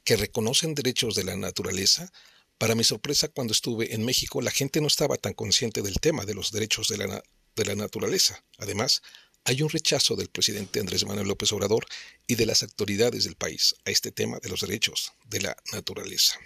que 0.04 0.16
reconocen 0.16 0.74
derechos 0.74 1.14
de 1.14 1.24
la 1.24 1.36
naturaleza, 1.36 2.10
para 2.58 2.74
mi 2.74 2.82
sorpresa 2.82 3.28
cuando 3.28 3.52
estuve 3.52 3.94
en 3.94 4.04
México 4.04 4.42
la 4.42 4.50
gente 4.50 4.80
no 4.80 4.88
estaba 4.88 5.16
tan 5.16 5.32
consciente 5.32 5.80
del 5.80 6.00
tema 6.00 6.24
de 6.24 6.34
los 6.34 6.50
derechos 6.50 6.88
de 6.88 6.98
la, 6.98 7.74
naturaleza. 7.74 8.44
Además, 8.58 9.02
hay 9.44 9.62
un 9.62 9.68
rechazo 9.68 10.14
del 10.14 10.28
presidente 10.28 10.80
Andrés 10.80 11.04
Manuel 11.04 11.26
López 11.26 11.52
Obrador 11.52 11.86
y 12.26 12.36
de 12.36 12.46
las 12.46 12.62
autoridades 12.62 13.24
del 13.24 13.34
país 13.34 13.74
a 13.84 13.90
este 13.90 14.12
tema 14.12 14.38
de 14.40 14.48
los 14.48 14.60
derechos 14.60 15.12
de 15.26 15.40
la 15.40 15.56
naturaleza. 15.72 16.38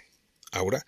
Ahora, 0.51 0.85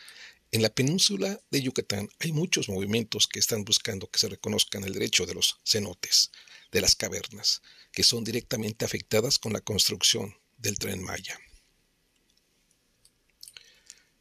en 0.52 0.62
la 0.62 0.70
península 0.70 1.40
de 1.52 1.62
Yucatán 1.62 2.10
hay 2.20 2.32
muchos 2.32 2.70
movimientos 2.70 3.28
que 3.28 3.40
están 3.40 3.66
buscando 3.66 4.10
que 4.10 4.20
se 4.20 4.30
reconozcan 4.30 4.84
el 4.84 4.94
derecho 4.94 5.26
de 5.26 5.36
los 5.36 5.60
cenotes, 5.64 6.32
de 6.76 6.82
las 6.82 6.96
cavernas, 6.96 7.62
que 7.94 8.04
son 8.04 8.26
directamente 8.26 8.84
afectadas 8.84 9.40
con 9.40 9.54
la 9.54 9.62
construcción 9.62 10.36
del 10.58 10.78
tren 10.78 11.02
Maya. 11.02 11.40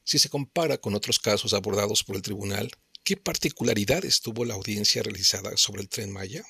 Si 0.04 0.20
se 0.20 0.28
compara 0.28 0.78
con 0.78 0.94
otros 0.94 1.18
casos 1.18 1.52
abordados 1.52 2.04
por 2.04 2.14
el 2.14 2.22
tribunal, 2.22 2.70
¿qué 3.02 3.16
particularidades 3.16 4.20
tuvo 4.20 4.44
la 4.44 4.54
audiencia 4.54 5.02
realizada 5.02 5.56
sobre 5.56 5.82
el 5.82 5.88
tren 5.88 6.12
Maya? 6.12 6.44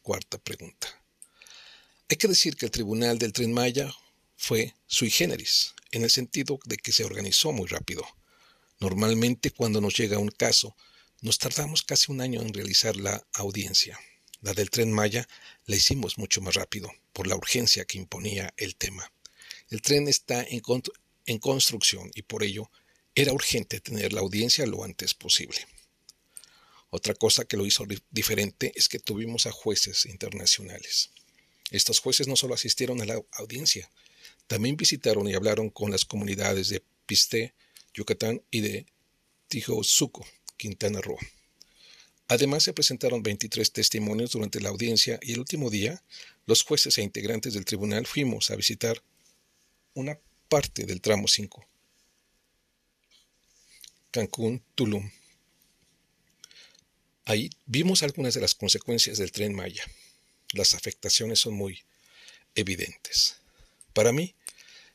Cuarta 0.00 0.38
pregunta. 0.38 0.88
Hay 2.08 2.16
que 2.16 2.28
decir 2.28 2.56
que 2.56 2.64
el 2.64 2.72
tribunal 2.72 3.18
del 3.18 3.34
tren 3.34 3.52
Maya 3.52 3.94
fue 4.38 4.74
sui 4.86 5.10
generis, 5.10 5.74
en 5.90 6.04
el 6.04 6.10
sentido 6.10 6.58
de 6.64 6.78
que 6.78 6.92
se 6.92 7.04
organizó 7.04 7.52
muy 7.52 7.66
rápido. 7.66 8.02
Normalmente 8.80 9.50
cuando 9.50 9.82
nos 9.82 9.94
llega 9.94 10.16
un 10.16 10.30
caso, 10.30 10.74
nos 11.20 11.36
tardamos 11.36 11.82
casi 11.82 12.10
un 12.10 12.22
año 12.22 12.40
en 12.40 12.54
realizar 12.54 12.96
la 12.96 13.26
audiencia. 13.34 14.00
La 14.42 14.52
del 14.54 14.70
tren 14.70 14.92
Maya 14.92 15.28
la 15.66 15.76
hicimos 15.76 16.18
mucho 16.18 16.40
más 16.40 16.54
rápido, 16.54 16.92
por 17.12 17.28
la 17.28 17.36
urgencia 17.36 17.84
que 17.84 17.98
imponía 17.98 18.52
el 18.56 18.74
tema. 18.74 19.12
El 19.70 19.80
tren 19.80 20.08
está 20.08 20.44
en, 20.44 21.38
construcción 21.38 22.10
y 22.14 22.22
por 22.22 22.42
ello 22.42 22.68
era 23.14 23.32
urgente 23.32 23.80
tener 23.80 24.12
la 24.12 24.20
audiencia 24.20 24.66
lo 24.66 24.82
antes 24.82 25.14
posible. 25.14 25.58
Otra 26.90 27.14
cosa 27.14 27.44
que 27.44 27.56
lo 27.56 27.64
hizo 27.64 27.86
diferente 28.10 28.72
es 28.74 28.88
que 28.88 28.98
tuvimos 28.98 29.46
a 29.46 29.52
jueces 29.52 30.06
internacionales. 30.06 31.10
Estos 31.70 32.00
jueces 32.00 32.26
no 32.26 32.34
solo 32.34 32.54
asistieron 32.54 33.00
a 33.00 33.06
la 33.06 33.22
audiencia, 33.32 33.88
también 34.48 34.76
visitaron 34.76 35.28
y 35.28 35.34
hablaron 35.34 35.70
con 35.70 35.92
las 35.92 36.04
comunidades 36.04 36.68
de 36.68 36.82
Piste, 37.06 37.54
Yucatán 37.94 38.42
y 38.50 38.60
de 38.60 38.86
Tijosuco, 39.48 40.26
Quintana 40.56 41.00
Roo. 41.00 41.18
Además, 42.32 42.62
se 42.62 42.72
presentaron 42.72 43.22
23 43.22 43.72
testimonios 43.72 44.30
durante 44.30 44.58
la 44.58 44.70
audiencia 44.70 45.20
y 45.20 45.34
el 45.34 45.40
último 45.40 45.68
día, 45.68 46.02
los 46.46 46.62
jueces 46.62 46.96
e 46.96 47.02
integrantes 47.02 47.52
del 47.52 47.66
tribunal 47.66 48.06
fuimos 48.06 48.50
a 48.50 48.56
visitar 48.56 49.02
una 49.92 50.18
parte 50.48 50.86
del 50.86 51.02
tramo 51.02 51.28
5. 51.28 51.62
Cancún, 54.10 54.62
Tulum. 54.74 55.10
Ahí 57.26 57.50
vimos 57.66 58.02
algunas 58.02 58.32
de 58.32 58.40
las 58.40 58.54
consecuencias 58.54 59.18
del 59.18 59.30
tren 59.30 59.54
Maya. 59.54 59.84
Las 60.54 60.72
afectaciones 60.72 61.38
son 61.38 61.52
muy 61.52 61.82
evidentes. 62.54 63.42
Para 63.92 64.10
mí, 64.10 64.34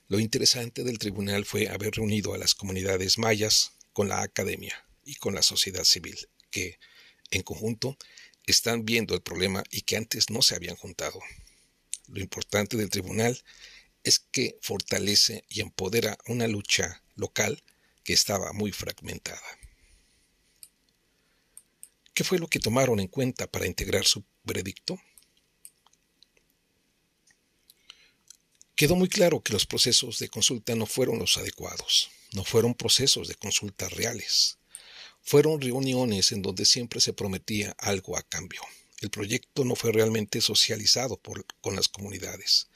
lo 0.08 0.20
interesante 0.20 0.84
del 0.84 0.98
tribunal 0.98 1.46
fue 1.46 1.70
haber 1.70 1.92
reunido 1.94 2.34
a 2.34 2.40
las 2.40 2.56
comunidades 2.56 3.20
mayas 3.20 3.74
con 3.94 4.10
la 4.10 4.24
academia 4.24 4.88
y 5.06 5.14
con 5.18 5.36
la 5.36 5.44
sociedad 5.44 5.84
civil, 5.84 6.18
que, 6.50 6.80
en 7.32 7.44
conjunto, 7.44 7.98
están 8.46 8.86
viendo 8.86 9.14
el 9.14 9.22
problema 9.22 9.64
y 9.70 9.82
que 9.82 9.98
antes 9.98 10.30
no 10.30 10.42
se 10.42 10.56
habían 10.56 10.76
juntado. 10.76 11.20
Lo 12.08 12.22
importante 12.22 12.78
del 12.78 12.90
tribunal 12.90 13.44
es 14.04 14.20
que 14.20 14.58
fortalece 14.62 15.44
y 15.50 15.62
empodera 15.62 16.18
una 16.28 16.48
lucha 16.48 17.04
local 17.16 17.62
que 18.04 18.14
estaba 18.14 18.54
muy 18.54 18.72
fragmentada. 18.72 19.42
¿Qué 22.14 22.24
fue 22.24 22.40
lo 22.40 22.48
que 22.48 22.60
tomaron 22.60 23.00
en 23.00 23.08
cuenta 23.08 23.48
para 23.48 23.68
integrar 23.68 24.06
su 24.06 24.24
veredicto? 24.44 24.98
Quedó 28.76 28.96
muy 28.96 29.10
claro 29.10 29.42
que 29.42 29.54
los 29.54 29.66
procesos 29.66 30.20
de 30.20 30.30
consulta 30.30 30.76
no 30.76 30.86
fueron 30.86 31.20
los 31.20 31.38
adecuados, 31.38 32.10
no 32.32 32.44
fueron 32.44 32.76
procesos 32.76 33.28
de 33.28 33.36
consulta 33.36 33.90
reales, 33.90 34.57
fueron 35.28 35.60
reuniones 35.60 36.32
en 36.32 36.42
donde 36.42 36.64
siempre 36.64 37.02
se 37.02 37.12
prometía 37.12 37.76
algo 37.80 38.18
a 38.18 38.22
cambio. 38.22 38.62
El 39.02 39.10
proyecto 39.10 39.66
no 39.66 39.76
fue 39.76 39.92
realmente 39.92 40.40
socializado 40.40 41.20
con 41.60 41.76
las 41.76 41.90
comunidades. 41.90 42.70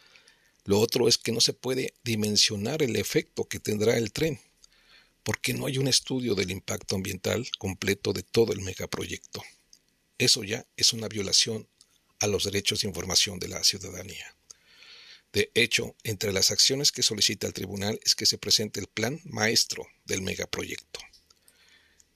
Lo 0.66 0.82
otro 0.82 1.08
es 1.08 1.18
que 1.18 1.32
no 1.32 1.40
se 1.40 1.54
puede 1.54 1.94
dimensionar 2.04 2.84
el 2.84 2.98
efecto 2.98 3.46
que 3.46 3.62
tendrá 3.62 3.98
el 3.98 4.12
tren, 4.12 4.42
porque 5.24 5.54
no 5.54 5.66
hay 5.66 5.78
un 5.78 5.88
estudio 5.88 6.36
del 6.36 6.52
impacto 6.52 6.98
ambiental 6.98 7.50
completo 7.58 8.12
de 8.12 8.22
todo 8.22 8.52
el 8.52 8.60
megaproyecto. 8.60 9.42
Eso 10.18 10.44
ya 10.44 10.68
es 10.76 10.92
una 10.92 11.08
violación 11.08 11.70
a 12.20 12.28
los 12.28 12.44
derechos 12.44 12.82
de 12.82 12.90
información 12.90 13.40
de 13.40 13.48
la 13.48 13.64
ciudadanía. 13.64 14.36
De 15.32 15.52
hecho, 15.54 15.96
entre 16.04 16.34
las 16.34 16.52
acciones 16.52 16.92
que 16.92 17.02
solicita 17.02 17.48
el 17.48 17.54
tribunal 17.54 17.98
es 18.04 18.14
que 18.14 18.26
se 18.26 18.38
presente 18.38 18.82
el 18.82 18.88
plan 18.88 19.22
maestro 19.24 19.88
del 20.04 20.22
megaproyecto. 20.22 21.00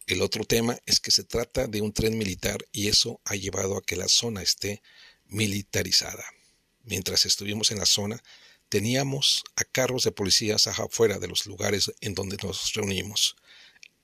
El 0.07 0.21
otro 0.21 0.43
tema 0.43 0.77
es 0.85 0.99
que 0.99 1.11
se 1.11 1.23
trata 1.23 1.67
de 1.67 1.81
un 1.81 1.93
tren 1.93 2.17
militar 2.17 2.65
y 2.71 2.87
eso 2.89 3.21
ha 3.25 3.35
llevado 3.35 3.77
a 3.77 3.81
que 3.81 3.95
la 3.95 4.07
zona 4.07 4.41
esté 4.41 4.81
militarizada 5.25 6.25
mientras 6.85 7.25
estuvimos 7.25 7.71
en 7.71 7.79
la 7.79 7.85
zona, 7.85 8.23
teníamos 8.69 9.43
a 9.55 9.63
carros 9.63 10.03
de 10.03 10.11
policías 10.11 10.67
afuera 10.67 11.19
de 11.19 11.27
los 11.27 11.45
lugares 11.45 11.91
en 12.01 12.13
donde 12.13 12.37
nos 12.37 12.73
reunimos. 12.73 13.35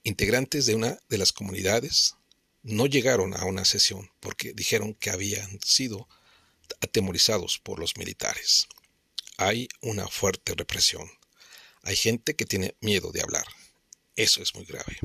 Integrantes 0.04 0.66
de 0.66 0.76
una 0.76 1.00
de 1.10 1.18
las 1.18 1.32
comunidades 1.32 2.16
no 2.64 2.86
llegaron 2.86 3.36
a 3.36 3.46
una 3.46 3.66
sesión 3.66 4.12
porque 4.20 4.54
dijeron 4.54 4.94
que 4.94 5.10
habían 5.10 5.60
sido 5.64 6.08
atemorizados 6.82 7.60
por 7.60 7.80
los 7.80 7.98
militares. 7.98 8.68
Hay 9.38 9.68
una 9.82 10.08
fuerte 10.08 10.54
represión. 10.56 11.10
Hay 11.84 11.96
gente 11.96 12.36
que 12.36 12.46
tiene 12.46 12.76
miedo 12.82 13.12
de 13.12 13.22
hablar. 13.22 13.46
Eso 14.16 14.42
es 14.44 14.54
muy 14.54 14.66
grave. 14.66 15.00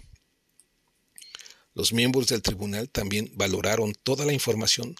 Los 1.76 1.92
miembros 1.92 2.28
del 2.28 2.40
tribunal 2.40 2.88
también 2.88 3.30
valoraron 3.34 3.92
toda 3.92 4.24
la 4.24 4.32
información 4.32 4.96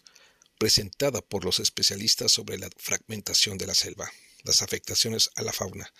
presentada 0.59 1.23
por 1.23 1.43
los 1.43 1.59
especialistas 1.59 2.31
sobre 2.31 2.59
la 2.59 2.69
fragmentación 2.77 3.57
de 3.57 3.67
la 3.67 3.75
selva, 3.75 4.13
las 4.43 4.61
afectaciones 4.61 5.31
a 5.37 5.43
la 5.43 5.55
fauna, 5.55 5.91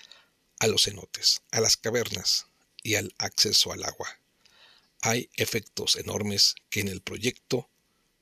a 0.59 0.67
los 0.67 0.85
cenotes, 0.85 1.41
a 1.51 1.63
las 1.63 1.79
cavernas 1.79 2.49
y 2.83 2.97
al 2.97 3.15
acceso 3.17 3.73
al 3.73 3.85
agua. 3.85 4.21
Hay 5.01 5.31
efectos 5.37 5.97
enormes 5.97 6.57
que 6.69 6.81
en 6.81 6.89
el 6.89 7.01
proyecto 7.01 7.71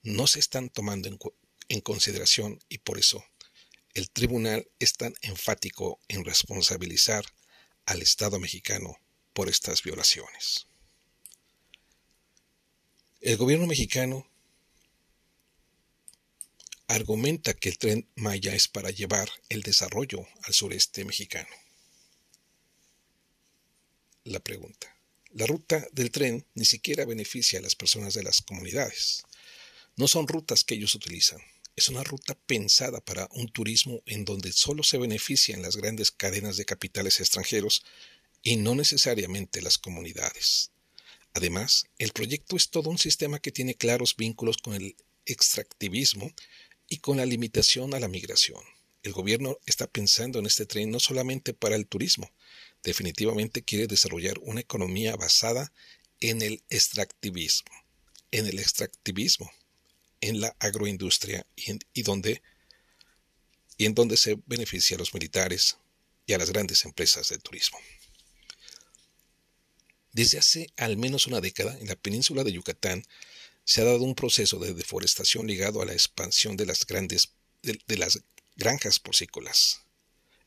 no 0.04 0.28
se 0.28 0.38
están 0.38 0.68
tomando 0.68 1.08
en, 1.68 1.80
consideración 1.80 2.60
y 2.68 2.78
por 2.78 3.00
eso 3.00 3.24
el 3.94 4.10
tribunal 4.10 4.68
es 4.78 4.92
tan 4.92 5.12
enfático 5.22 5.98
en 6.06 6.24
responsabilizar 6.24 7.24
al 7.84 8.00
Estado 8.00 8.38
mexicano 8.38 8.96
por 9.32 9.48
estas 9.48 9.82
violaciones. 9.82 10.68
El 13.24 13.38
gobierno 13.38 13.66
mexicano 13.66 14.28
argumenta 16.88 17.54
que 17.54 17.70
el 17.70 17.78
tren 17.78 18.06
Maya 18.16 18.54
es 18.54 18.68
para 18.68 18.90
llevar 18.90 19.30
el 19.48 19.62
desarrollo 19.62 20.26
al 20.42 20.52
sureste 20.52 21.06
mexicano. 21.06 21.48
La 24.24 24.40
pregunta. 24.40 24.94
La 25.30 25.46
ruta 25.46 25.88
del 25.92 26.10
tren 26.10 26.44
ni 26.52 26.66
siquiera 26.66 27.06
beneficia 27.06 27.60
a 27.60 27.62
las 27.62 27.74
personas 27.74 28.12
de 28.12 28.24
las 28.24 28.42
comunidades. 28.42 29.22
No 29.96 30.06
son 30.06 30.28
rutas 30.28 30.62
que 30.62 30.74
ellos 30.74 30.94
utilizan. 30.94 31.40
Es 31.76 31.88
una 31.88 32.04
ruta 32.04 32.34
pensada 32.34 33.00
para 33.00 33.26
un 33.32 33.48
turismo 33.48 34.02
en 34.04 34.26
donde 34.26 34.52
solo 34.52 34.82
se 34.82 34.98
benefician 34.98 35.62
las 35.62 35.76
grandes 35.76 36.10
cadenas 36.10 36.58
de 36.58 36.66
capitales 36.66 37.20
extranjeros 37.20 37.87
y 38.42 38.56
no 38.56 38.74
necesariamente 38.74 39.62
las 39.62 39.78
comunidades. 39.78 40.73
Además, 41.35 41.87
el 41.99 42.12
proyecto 42.12 42.57
es 42.57 42.70
todo 42.70 42.90
un 42.90 42.99
sistema 42.99 43.40
que 43.40 43.53
tiene 43.53 43.75
claros 43.75 44.16
vínculos 44.16 44.57
con 44.57 44.75
el 44.75 44.97
extractivismo 45.27 46.33
y 46.88 46.99
con 46.99 47.16
la 47.16 47.27
limitación 47.27 47.92
a 47.92 48.01
la 48.01 48.09
migración. 48.09 48.62
El 49.03 49.12
gobierno 49.12 49.59
está 49.66 49.87
pensando 49.87 50.38
en 50.38 50.47
este 50.47 50.64
tren 50.64 50.90
no 50.90 51.01
solamente 51.01 51.53
para 51.53 51.77
el 51.77 51.87
turismo, 51.87 52.31
definitivamente 52.85 53.62
quiere 53.62 53.87
desarrollar 53.87 54.38
una 54.42 54.61
economía 54.61 55.16
basada 55.16 55.73
en 56.20 56.40
el 56.40 56.62
extractivismo, 56.70 57.73
en 58.31 58.47
el 58.47 58.59
extractivismo, 58.61 59.51
en 60.20 60.40
la 60.40 60.55
agroindustria 60.61 61.47
y, 61.57 61.73
en, 61.73 61.81
donde, 62.05 62.42
y 63.77 63.87
en 63.87 63.94
donde 63.94 64.16
se 64.16 64.38
beneficia 64.47 64.97
a 64.97 64.99
los 64.99 65.12
militares 65.12 65.79
y 66.27 66.33
a 66.33 66.38
las 66.38 66.51
grandes 66.51 66.85
empresas 66.85 67.29
del 67.29 67.42
turismo. 67.42 67.79
Desde 70.14 70.38
hace 70.38 70.70
al 70.77 70.96
menos 70.96 71.27
una 71.27 71.40
década, 71.40 71.77
en 71.79 71.88
la 71.88 71.96
península 71.96 72.44
de 72.44 72.53
Yucatán 72.53 73.05
se 73.64 73.81
ha 73.81 73.85
dado 73.85 74.03
un 74.05 74.14
proceso 74.14 74.59
de 74.61 74.72
deforestación 74.72 75.48
ligado 75.48 75.83
a 75.83 75.85
la 75.85 75.92
expansión 75.92 76.57
de 76.57 76.66
las 76.66 76.87
grandes 76.87 77.33
de 77.62 77.96
las 77.96 78.22
granjas 78.57 79.00
porcícolas 79.00 79.81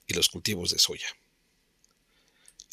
y 0.08 0.13
los 0.13 0.30
cultivos 0.30 0.69
de 0.69 0.80
soya. 0.80 1.08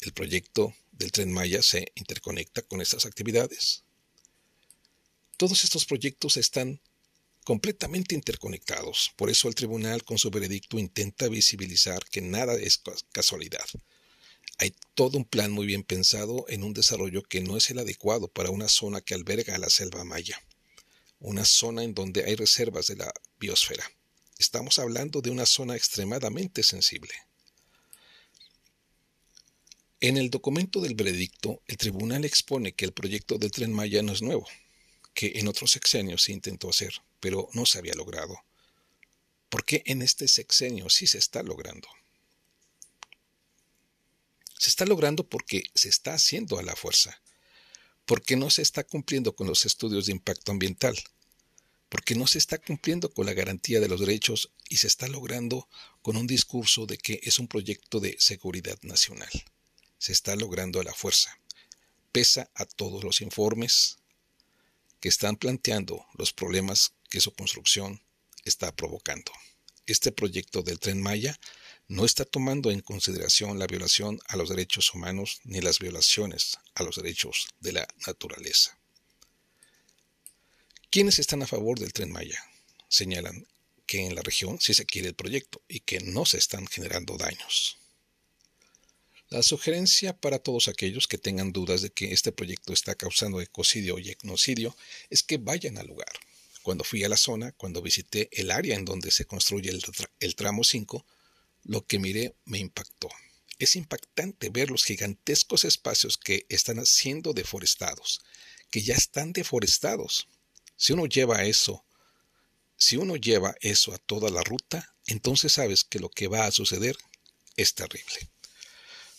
El 0.01 0.13
proyecto 0.13 0.73
del 0.91 1.11
tren 1.11 1.33
Maya 1.33 1.61
se 1.61 1.91
interconecta 1.95 2.61
con 2.61 2.79
estas 2.79 3.05
actividades. 3.05 3.83
Todos 5.35 5.63
estos 5.63 5.85
proyectos 5.85 6.37
están 6.37 6.79
completamente 7.43 8.15
interconectados. 8.15 9.11
Por 9.17 9.29
eso 9.29 9.49
el 9.49 9.55
tribunal 9.55 10.03
con 10.03 10.17
su 10.17 10.29
veredicto 10.29 10.79
intenta 10.79 11.27
visibilizar 11.27 12.05
que 12.05 12.21
nada 12.21 12.53
es 12.53 12.81
casualidad. 13.11 13.65
Hay 14.57 14.73
todo 14.93 15.17
un 15.17 15.25
plan 15.25 15.51
muy 15.51 15.65
bien 15.65 15.83
pensado 15.83 16.45
en 16.47 16.63
un 16.63 16.73
desarrollo 16.73 17.23
que 17.23 17.41
no 17.41 17.57
es 17.57 17.69
el 17.69 17.79
adecuado 17.79 18.27
para 18.29 18.51
una 18.51 18.69
zona 18.69 19.01
que 19.01 19.13
alberga 19.13 19.55
a 19.55 19.59
la 19.59 19.69
selva 19.69 20.03
maya, 20.05 20.41
una 21.19 21.43
zona 21.43 21.83
en 21.83 21.93
donde 21.93 22.23
hay 22.23 22.35
reservas 22.35 22.87
de 22.87 22.95
la 22.95 23.13
biosfera. 23.37 23.83
Estamos 24.37 24.79
hablando 24.79 25.21
de 25.21 25.29
una 25.29 25.45
zona 25.45 25.75
extremadamente 25.75 26.63
sensible. 26.63 27.13
En 30.01 30.17
el 30.17 30.29
documento 30.29 30.81
del 30.81 30.95
veredicto, 30.95 31.61
el 31.67 31.77
tribunal 31.77 32.25
expone 32.25 32.73
que 32.73 32.85
el 32.85 32.93
proyecto 32.93 33.37
del 33.37 33.51
tren 33.51 33.73
Maya 33.73 34.03
no 34.03 34.13
es 34.13 34.21
nuevo, 34.21 34.45
que 35.13 35.33
en 35.35 35.47
otros 35.47 35.71
sexenios 35.71 36.23
se 36.23 36.31
intentó 36.31 36.69
hacer, 36.69 36.93
pero 37.19 37.49
no 37.53 37.65
se 37.65 37.79
había 37.79 37.95
logrado. 37.95 38.37
¿Por 39.49 39.65
qué 39.65 39.83
en 39.85 40.01
este 40.01 40.27
sexenio 40.27 40.89
sí 40.89 41.07
se 41.07 41.17
está 41.17 41.43
logrando? 41.43 41.87
Se 44.57 44.69
está 44.69 44.85
logrando 44.85 45.27
porque 45.27 45.63
se 45.73 45.89
está 45.89 46.13
haciendo 46.13 46.57
a 46.57 46.63
la 46.63 46.75
fuerza, 46.75 47.21
porque 48.05 48.35
no 48.35 48.49
se 48.49 48.61
está 48.61 48.83
cumpliendo 48.83 49.35
con 49.35 49.47
los 49.47 49.65
estudios 49.65 50.05
de 50.05 50.13
impacto 50.13 50.51
ambiental, 50.51 50.97
porque 51.89 52.15
no 52.15 52.27
se 52.27 52.37
está 52.37 52.57
cumpliendo 52.57 53.13
con 53.13 53.25
la 53.25 53.33
garantía 53.33 53.79
de 53.79 53.87
los 53.87 53.99
derechos 53.99 54.51
y 54.69 54.77
se 54.77 54.87
está 54.87 55.07
logrando 55.07 55.67
con 56.01 56.17
un 56.17 56.27
discurso 56.27 56.85
de 56.85 56.97
que 56.97 57.19
es 57.23 57.39
un 57.39 57.47
proyecto 57.47 57.99
de 57.99 58.15
seguridad 58.19 58.77
nacional. 58.81 59.29
Se 59.97 60.11
está 60.11 60.35
logrando 60.35 60.79
a 60.79 60.83
la 60.83 60.93
fuerza. 60.93 61.37
Pesa 62.11 62.49
a 62.55 62.65
todos 62.65 63.03
los 63.03 63.21
informes 63.21 63.97
que 64.99 65.09
están 65.09 65.35
planteando 65.35 66.05
los 66.17 66.33
problemas 66.33 66.93
que 67.09 67.21
su 67.21 67.33
construcción 67.33 68.01
está 68.43 68.75
provocando. 68.75 69.31
Este 69.85 70.11
proyecto 70.11 70.63
del 70.63 70.79
tren 70.79 71.01
Maya 71.01 71.39
no 71.87 72.05
está 72.05 72.25
tomando 72.25 72.71
en 72.71 72.81
consideración 72.81 73.59
la 73.59 73.67
violación 73.67 74.19
a 74.27 74.37
los 74.37 74.49
derechos 74.49 74.93
humanos 74.93 75.41
ni 75.43 75.61
las 75.61 75.79
violaciones 75.79 76.57
a 76.73 76.83
los 76.83 76.95
derechos 76.95 77.47
de 77.59 77.73
la 77.73 77.87
naturaleza. 78.07 78.77
¿Quiénes 80.89 81.19
están 81.19 81.43
a 81.43 81.47
favor 81.47 81.79
del 81.79 81.93
tren 81.93 82.11
Maya? 82.11 82.39
Señalan 82.87 83.47
que 83.85 84.05
en 84.05 84.15
la 84.15 84.21
región 84.21 84.59
sí 84.59 84.73
se 84.73 84.85
quiere 84.85 85.09
el 85.09 85.15
proyecto 85.15 85.61
y 85.67 85.81
que 85.81 85.99
no 85.99 86.25
se 86.25 86.37
están 86.37 86.65
generando 86.67 87.17
daños. 87.17 87.77
La 89.29 89.43
sugerencia 89.43 90.15
para 90.15 90.39
todos 90.39 90.67
aquellos 90.67 91.07
que 91.07 91.17
tengan 91.17 91.51
dudas 91.51 91.81
de 91.81 91.89
que 91.89 92.13
este 92.13 92.31
proyecto 92.31 92.73
está 92.73 92.95
causando 92.95 93.41
ecocidio 93.41 93.99
y 93.99 94.09
etnocidio 94.09 94.75
es 95.09 95.23
que 95.23 95.37
vayan 95.37 95.77
al 95.77 95.87
lugar. 95.87 96.11
Cuando 96.63 96.83
fui 96.83 97.03
a 97.03 97.09
la 97.09 97.17
zona, 97.17 97.51
cuando 97.51 97.81
visité 97.81 98.29
el 98.31 98.49
área 98.49 98.75
en 98.75 98.85
donde 98.85 99.11
se 99.11 99.25
construye 99.25 99.69
el, 99.69 99.83
el 100.19 100.35
tramo 100.35 100.63
5, 100.63 101.05
lo 101.65 101.85
que 101.85 101.99
miré 101.99 102.35
me 102.45 102.59
impactó. 102.59 103.09
Es 103.57 103.75
impactante 103.75 104.49
ver 104.49 104.69
los 104.69 104.83
gigantescos 104.83 105.65
espacios 105.65 106.17
que 106.17 106.45
están 106.49 106.85
siendo 106.85 107.33
deforestados, 107.33 108.21
que 108.69 108.81
ya 108.81 108.95
están 108.95 109.33
deforestados. 109.33 110.27
Si 110.75 110.93
uno 110.93 111.05
lleva 111.05 111.43
eso, 111.43 111.85
si 112.77 112.97
uno 112.97 113.15
lleva 113.15 113.55
eso 113.61 113.93
a 113.93 113.97
toda 113.97 114.29
la 114.29 114.43
ruta, 114.43 114.93
entonces 115.07 115.53
sabes 115.53 115.83
que 115.83 115.99
lo 115.99 116.09
que 116.09 116.27
va 116.27 116.45
a 116.45 116.51
suceder 116.51 116.97
es 117.55 117.73
terrible. 117.73 118.29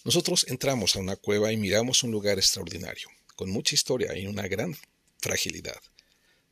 Nosotros 0.05 0.47
entramos 0.49 0.95
a 0.95 1.01
una 1.01 1.17
cueva 1.17 1.53
y 1.53 1.57
miramos 1.57 2.03
un 2.03 2.11
lugar 2.11 2.39
extraordinario, 2.39 3.09
con 3.35 3.51
mucha 3.51 3.75
historia 3.75 4.17
y 4.17 4.27
una 4.27 4.47
gran 4.47 4.77
fragilidad. 5.19 5.81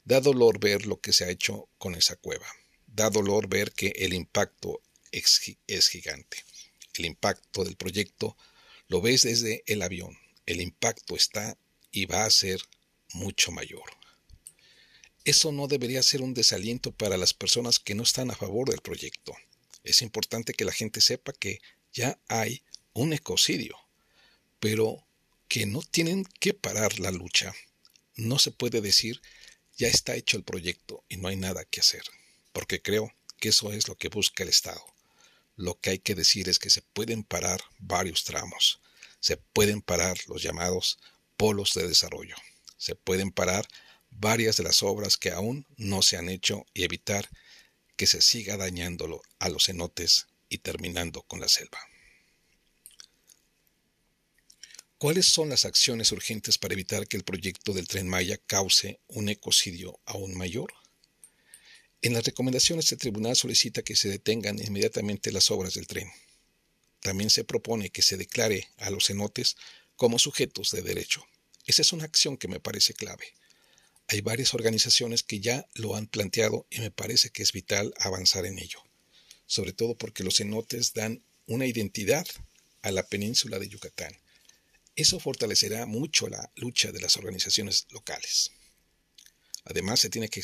Da 0.04 0.20
dolor 0.20 0.58
ver 0.58 0.86
lo 0.86 0.98
que 0.98 1.12
se 1.12 1.24
ha 1.24 1.30
hecho 1.30 1.68
con 1.78 1.94
esa 1.94 2.16
cueva. 2.16 2.46
Da 2.86 3.10
dolor 3.10 3.48
ver 3.48 3.72
que 3.72 3.88
el 3.96 4.12
impacto 4.12 4.80
es 5.66 5.88
gigante. 5.88 6.44
El 6.94 7.06
impacto 7.06 7.64
del 7.64 7.76
proyecto 7.76 8.36
lo 8.88 9.00
ves 9.00 9.22
desde 9.22 9.62
el 9.66 9.82
avión. 9.82 10.16
El 10.46 10.60
impacto 10.60 11.16
está 11.16 11.56
y 11.90 12.06
va 12.06 12.24
a 12.24 12.30
ser 12.30 12.60
mucho 13.12 13.50
mayor. 13.52 13.84
Eso 15.24 15.52
no 15.52 15.68
debería 15.68 16.02
ser 16.02 16.20
un 16.20 16.34
desaliento 16.34 16.92
para 16.92 17.16
las 17.16 17.32
personas 17.32 17.78
que 17.78 17.94
no 17.94 18.02
están 18.02 18.30
a 18.30 18.36
favor 18.36 18.68
del 18.68 18.80
proyecto. 18.80 19.34
Es 19.82 20.02
importante 20.02 20.54
que 20.54 20.64
la 20.64 20.72
gente 20.72 21.00
sepa 21.00 21.32
que 21.32 21.60
ya 21.92 22.18
hay 22.28 22.62
un 22.92 23.12
ecocidio, 23.12 23.76
pero 24.60 25.06
que 25.48 25.66
no 25.66 25.82
tienen 25.82 26.24
que 26.40 26.52
parar 26.52 27.00
la 27.00 27.10
lucha. 27.10 27.54
No 28.16 28.38
se 28.38 28.50
puede 28.50 28.80
decir 28.80 29.20
ya 29.76 29.88
está 29.88 30.14
hecho 30.14 30.36
el 30.36 30.44
proyecto 30.44 31.04
y 31.08 31.16
no 31.16 31.28
hay 31.28 31.36
nada 31.36 31.64
que 31.64 31.80
hacer, 31.80 32.02
porque 32.52 32.80
creo 32.80 33.12
que 33.40 33.48
eso 33.48 33.72
es 33.72 33.88
lo 33.88 33.96
que 33.96 34.08
busca 34.08 34.42
el 34.42 34.50
Estado. 34.50 34.93
Lo 35.56 35.78
que 35.80 35.90
hay 35.90 35.98
que 35.98 36.14
decir 36.14 36.48
es 36.48 36.58
que 36.58 36.70
se 36.70 36.82
pueden 36.82 37.22
parar 37.22 37.60
varios 37.78 38.24
tramos, 38.24 38.80
se 39.20 39.36
pueden 39.36 39.82
parar 39.82 40.18
los 40.26 40.42
llamados 40.42 40.98
polos 41.36 41.74
de 41.74 41.86
desarrollo, 41.86 42.36
se 42.76 42.94
pueden 42.94 43.30
parar 43.30 43.66
varias 44.10 44.56
de 44.56 44.64
las 44.64 44.82
obras 44.82 45.16
que 45.16 45.30
aún 45.30 45.66
no 45.76 46.02
se 46.02 46.16
han 46.16 46.28
hecho 46.28 46.66
y 46.74 46.84
evitar 46.84 47.28
que 47.96 48.06
se 48.06 48.20
siga 48.20 48.56
dañándolo 48.56 49.22
a 49.38 49.48
los 49.48 49.66
cenotes 49.66 50.26
y 50.48 50.58
terminando 50.58 51.22
con 51.22 51.40
la 51.40 51.48
selva. 51.48 51.78
¿Cuáles 54.98 55.26
son 55.26 55.50
las 55.50 55.64
acciones 55.64 56.12
urgentes 56.12 56.56
para 56.56 56.74
evitar 56.74 57.06
que 57.06 57.16
el 57.16 57.24
proyecto 57.24 57.72
del 57.72 57.86
tren 57.86 58.08
Maya 58.08 58.38
cause 58.38 59.00
un 59.08 59.28
ecocidio 59.28 60.00
aún 60.06 60.36
mayor? 60.36 60.72
En 62.04 62.12
las 62.12 62.24
recomendaciones 62.24 62.92
el 62.92 62.98
tribunal 62.98 63.34
solicita 63.34 63.82
que 63.82 63.96
se 63.96 64.08
detengan 64.08 64.58
inmediatamente 64.58 65.32
las 65.32 65.50
obras 65.50 65.72
del 65.72 65.86
tren. 65.86 66.08
También 67.00 67.30
se 67.30 67.44
propone 67.44 67.88
que 67.88 68.02
se 68.02 68.16
declare 68.16 68.68
a 68.76 68.90
los 68.90 69.06
cenotes 69.06 69.56
como 69.96 70.18
sujetos 70.18 70.70
de 70.70 70.82
derecho. 70.82 71.24
Esa 71.66 71.82
es 71.82 71.92
una 71.92 72.04
acción 72.04 72.36
que 72.36 72.46
me 72.46 72.60
parece 72.60 72.92
clave. 72.92 73.24
Hay 74.08 74.20
varias 74.20 74.52
organizaciones 74.52 75.22
que 75.22 75.40
ya 75.40 75.66
lo 75.74 75.96
han 75.96 76.06
planteado 76.06 76.66
y 76.70 76.80
me 76.80 76.90
parece 76.90 77.30
que 77.30 77.42
es 77.42 77.52
vital 77.52 77.94
avanzar 77.98 78.44
en 78.44 78.58
ello, 78.58 78.84
sobre 79.46 79.72
todo 79.72 79.96
porque 79.96 80.24
los 80.24 80.36
cenotes 80.36 80.92
dan 80.92 81.24
una 81.46 81.66
identidad 81.66 82.26
a 82.82 82.92
la 82.92 83.02
península 83.02 83.58
de 83.58 83.68
Yucatán 83.68 84.14
eso 84.96 85.18
fortalecerá 85.18 85.86
mucho 85.86 86.28
la 86.28 86.52
lucha 86.54 86.92
de 86.92 87.00
las 87.00 87.16
organizaciones 87.16 87.86
locales. 87.90 88.52
Además, 89.64 89.98
se 90.00 90.08
tiene 90.08 90.28
que 90.28 90.40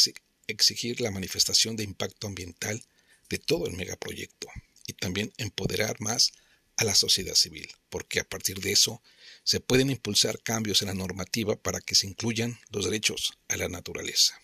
exigir 0.47 1.01
la 1.01 1.11
manifestación 1.11 1.77
de 1.77 1.85
impacto 1.85 2.27
ambiental 2.27 2.83
de 3.29 3.39
todo 3.39 3.67
el 3.67 3.77
megaproyecto 3.77 4.49
y 4.87 4.95
también 4.95 5.33
empoderar 5.37 6.01
más 6.01 6.33
a 6.77 6.85
la 6.85 6.95
sociedad 6.95 7.35
civil, 7.35 7.69
porque 7.89 8.21
a 8.21 8.25
partir 8.25 8.61
de 8.61 8.73
eso 8.73 9.03
se 9.45 9.61
pueden 9.61 9.91
impulsar 9.91 10.43
cambios 10.43 10.83
en 10.83 10.89
la 10.89 10.95
normativa 10.95 11.57
para 11.57 11.81
que 11.81 11.95
se 11.95 12.07
incluyan 12.07 12.59
los 12.71 12.85
derechos 12.85 13.33
a 13.49 13.57
la 13.57 13.69
naturaleza. 13.69 14.41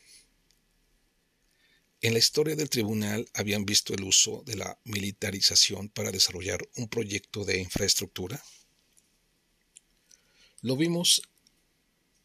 En 2.03 2.13
la 2.13 2.19
historia 2.19 2.57
del 2.57 2.71
tribunal 2.71 3.29
habían 3.35 3.65
visto 3.65 3.95
el 3.95 4.05
uso 4.05 4.43
de 4.45 4.57
la 4.57 4.79
militarización 4.85 5.89
para 5.89 6.13
desarrollar 6.13 6.61
un 6.77 6.89
proyecto 6.89 7.45
de 7.45 7.59
infraestructura 7.59 8.43
lo 10.67 10.77
vimos 10.77 11.23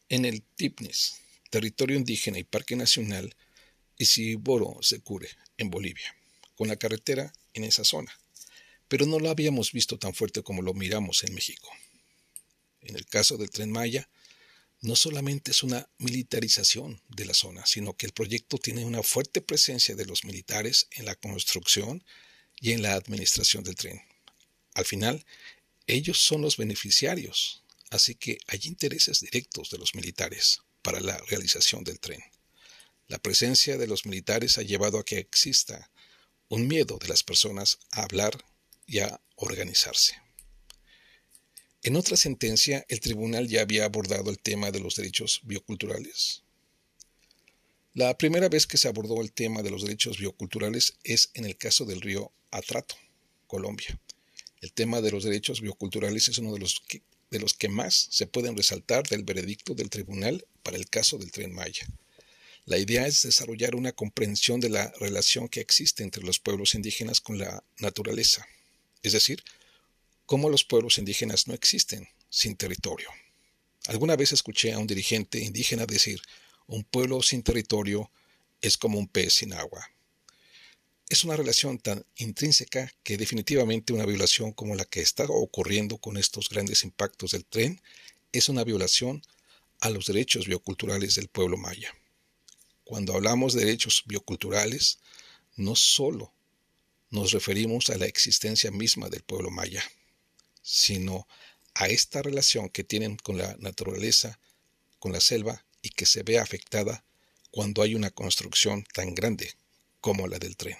en 0.08 0.24
el 0.24 0.42
Tipnis, 0.42 1.20
territorio 1.50 1.96
indígena 1.96 2.40
y 2.40 2.44
parque 2.44 2.74
nacional 2.74 3.36
Isiboro 4.02 4.78
Secure, 4.82 5.28
en 5.56 5.70
Bolivia, 5.70 6.14
con 6.54 6.68
la 6.68 6.76
carretera 6.76 7.32
en 7.54 7.64
esa 7.64 7.84
zona, 7.84 8.12
pero 8.88 9.06
no 9.06 9.18
lo 9.18 9.30
habíamos 9.30 9.72
visto 9.72 9.98
tan 9.98 10.14
fuerte 10.14 10.42
como 10.42 10.62
lo 10.62 10.74
miramos 10.74 11.24
en 11.24 11.34
México. 11.34 11.68
En 12.80 12.96
el 12.96 13.06
caso 13.06 13.36
del 13.36 13.50
tren 13.50 13.70
Maya, 13.70 14.08
no 14.80 14.96
solamente 14.96 15.52
es 15.52 15.62
una 15.62 15.88
militarización 15.98 17.00
de 17.08 17.24
la 17.24 17.34
zona, 17.34 17.64
sino 17.66 17.96
que 17.96 18.06
el 18.06 18.12
proyecto 18.12 18.58
tiene 18.58 18.84
una 18.84 19.02
fuerte 19.02 19.40
presencia 19.40 19.94
de 19.94 20.06
los 20.06 20.24
militares 20.24 20.88
en 20.90 21.04
la 21.04 21.14
construcción 21.14 22.04
y 22.60 22.72
en 22.72 22.82
la 22.82 22.94
administración 22.94 23.62
del 23.62 23.76
tren. 23.76 24.02
Al 24.74 24.84
final, 24.84 25.24
ellos 25.86 26.18
son 26.18 26.42
los 26.42 26.56
beneficiarios 26.56 27.62
Así 27.92 28.14
que 28.14 28.38
hay 28.46 28.60
intereses 28.64 29.20
directos 29.20 29.68
de 29.68 29.76
los 29.76 29.94
militares 29.94 30.62
para 30.80 30.98
la 31.00 31.18
realización 31.28 31.84
del 31.84 32.00
tren. 32.00 32.22
La 33.08 33.18
presencia 33.18 33.76
de 33.76 33.86
los 33.86 34.06
militares 34.06 34.58
ha 34.58 34.62
llevado 34.62 34.98
a 34.98 35.04
que 35.04 35.18
exista 35.18 35.90
un 36.48 36.68
miedo 36.68 36.98
de 36.98 37.08
las 37.08 37.22
personas 37.22 37.78
a 37.90 38.02
hablar 38.02 38.44
y 38.86 38.98
a 38.98 39.20
organizarse. 39.36 40.14
En 41.82 41.96
otra 41.96 42.16
sentencia, 42.16 42.86
el 42.88 43.00
tribunal 43.00 43.48
ya 43.48 43.62
había 43.62 43.84
abordado 43.84 44.30
el 44.30 44.38
tema 44.38 44.70
de 44.70 44.78
los 44.78 44.94
derechos 44.94 45.40
bioculturales. 45.42 46.42
La 47.94 48.16
primera 48.16 48.48
vez 48.48 48.66
que 48.66 48.78
se 48.78 48.88
abordó 48.88 49.20
el 49.20 49.32
tema 49.32 49.62
de 49.62 49.70
los 49.70 49.82
derechos 49.82 50.18
bioculturales 50.18 50.94
es 51.02 51.30
en 51.34 51.44
el 51.44 51.56
caso 51.56 51.84
del 51.84 52.00
río 52.00 52.32
Atrato, 52.50 52.94
Colombia. 53.46 54.00
El 54.60 54.72
tema 54.72 55.00
de 55.00 55.10
los 55.10 55.24
derechos 55.24 55.60
bioculturales 55.60 56.28
es 56.28 56.38
uno 56.38 56.52
de 56.52 56.60
los 56.60 56.80
que, 56.86 57.02
de 57.30 57.40
los 57.40 57.52
que 57.54 57.68
más 57.68 58.08
se 58.10 58.26
pueden 58.26 58.56
resaltar 58.56 59.08
del 59.08 59.24
veredicto 59.24 59.74
del 59.74 59.90
tribunal 59.90 60.46
para 60.62 60.76
el 60.76 60.88
caso 60.88 61.18
del 61.18 61.32
tren 61.32 61.52
Maya. 61.52 61.86
La 62.64 62.78
idea 62.78 63.06
es 63.06 63.22
desarrollar 63.22 63.74
una 63.74 63.92
comprensión 63.92 64.60
de 64.60 64.68
la 64.68 64.92
relación 65.00 65.48
que 65.48 65.60
existe 65.60 66.04
entre 66.04 66.22
los 66.22 66.38
pueblos 66.38 66.74
indígenas 66.74 67.20
con 67.20 67.38
la 67.38 67.64
naturaleza, 67.78 68.46
es 69.02 69.12
decir, 69.12 69.42
cómo 70.26 70.48
los 70.48 70.64
pueblos 70.64 70.98
indígenas 70.98 71.48
no 71.48 71.54
existen 71.54 72.08
sin 72.30 72.56
territorio. 72.56 73.08
Alguna 73.86 74.14
vez 74.14 74.32
escuché 74.32 74.72
a 74.72 74.78
un 74.78 74.86
dirigente 74.86 75.40
indígena 75.40 75.86
decir, 75.86 76.22
un 76.68 76.84
pueblo 76.84 77.20
sin 77.20 77.42
territorio 77.42 78.10
es 78.60 78.78
como 78.78 78.96
un 78.98 79.08
pez 79.08 79.34
sin 79.34 79.52
agua. 79.54 79.90
Es 81.08 81.24
una 81.24 81.36
relación 81.36 81.78
tan 81.78 82.06
intrínseca 82.16 82.92
que 83.02 83.16
definitivamente 83.16 83.92
una 83.92 84.06
violación 84.06 84.52
como 84.52 84.76
la 84.76 84.84
que 84.84 85.00
está 85.00 85.24
ocurriendo 85.24 85.98
con 85.98 86.16
estos 86.16 86.48
grandes 86.48 86.84
impactos 86.84 87.32
del 87.32 87.44
tren 87.44 87.82
es 88.30 88.48
una 88.48 88.62
violación 88.62 89.20
a 89.80 89.90
los 89.90 90.06
derechos 90.06 90.46
bioculturales 90.46 91.16
del 91.16 91.26
pueblo 91.26 91.56
maya. 91.58 91.92
Cuando 92.92 93.14
hablamos 93.14 93.54
de 93.54 93.64
derechos 93.64 94.02
bioculturales, 94.04 94.98
no 95.56 95.74
solo 95.76 96.30
nos 97.08 97.32
referimos 97.32 97.88
a 97.88 97.96
la 97.96 98.04
existencia 98.04 98.70
misma 98.70 99.08
del 99.08 99.22
pueblo 99.22 99.50
maya, 99.50 99.82
sino 100.60 101.26
a 101.72 101.88
esta 101.88 102.20
relación 102.20 102.68
que 102.68 102.84
tienen 102.84 103.16
con 103.16 103.38
la 103.38 103.56
naturaleza, 103.60 104.38
con 104.98 105.10
la 105.10 105.22
selva 105.22 105.64
y 105.80 105.88
que 105.88 106.04
se 106.04 106.22
ve 106.22 106.38
afectada 106.38 107.02
cuando 107.50 107.80
hay 107.80 107.94
una 107.94 108.10
construcción 108.10 108.84
tan 108.92 109.14
grande 109.14 109.54
como 110.02 110.26
la 110.26 110.38
del 110.38 110.58
tren. 110.58 110.76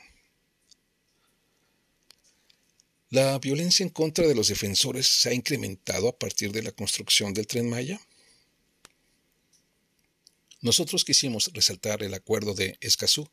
La 3.08 3.38
violencia 3.38 3.84
en 3.84 3.88
contra 3.88 4.26
de 4.26 4.34
los 4.34 4.48
defensores 4.48 5.06
se 5.06 5.30
ha 5.30 5.32
incrementado 5.32 6.08
a 6.10 6.18
partir 6.18 6.52
de 6.52 6.62
la 6.62 6.72
construcción 6.72 7.32
del 7.32 7.46
tren 7.46 7.70
Maya. 7.70 8.02
Nosotros 10.62 11.04
quisimos 11.04 11.50
resaltar 11.54 12.04
el 12.04 12.14
acuerdo 12.14 12.54
de 12.54 12.78
Escazú 12.80 13.28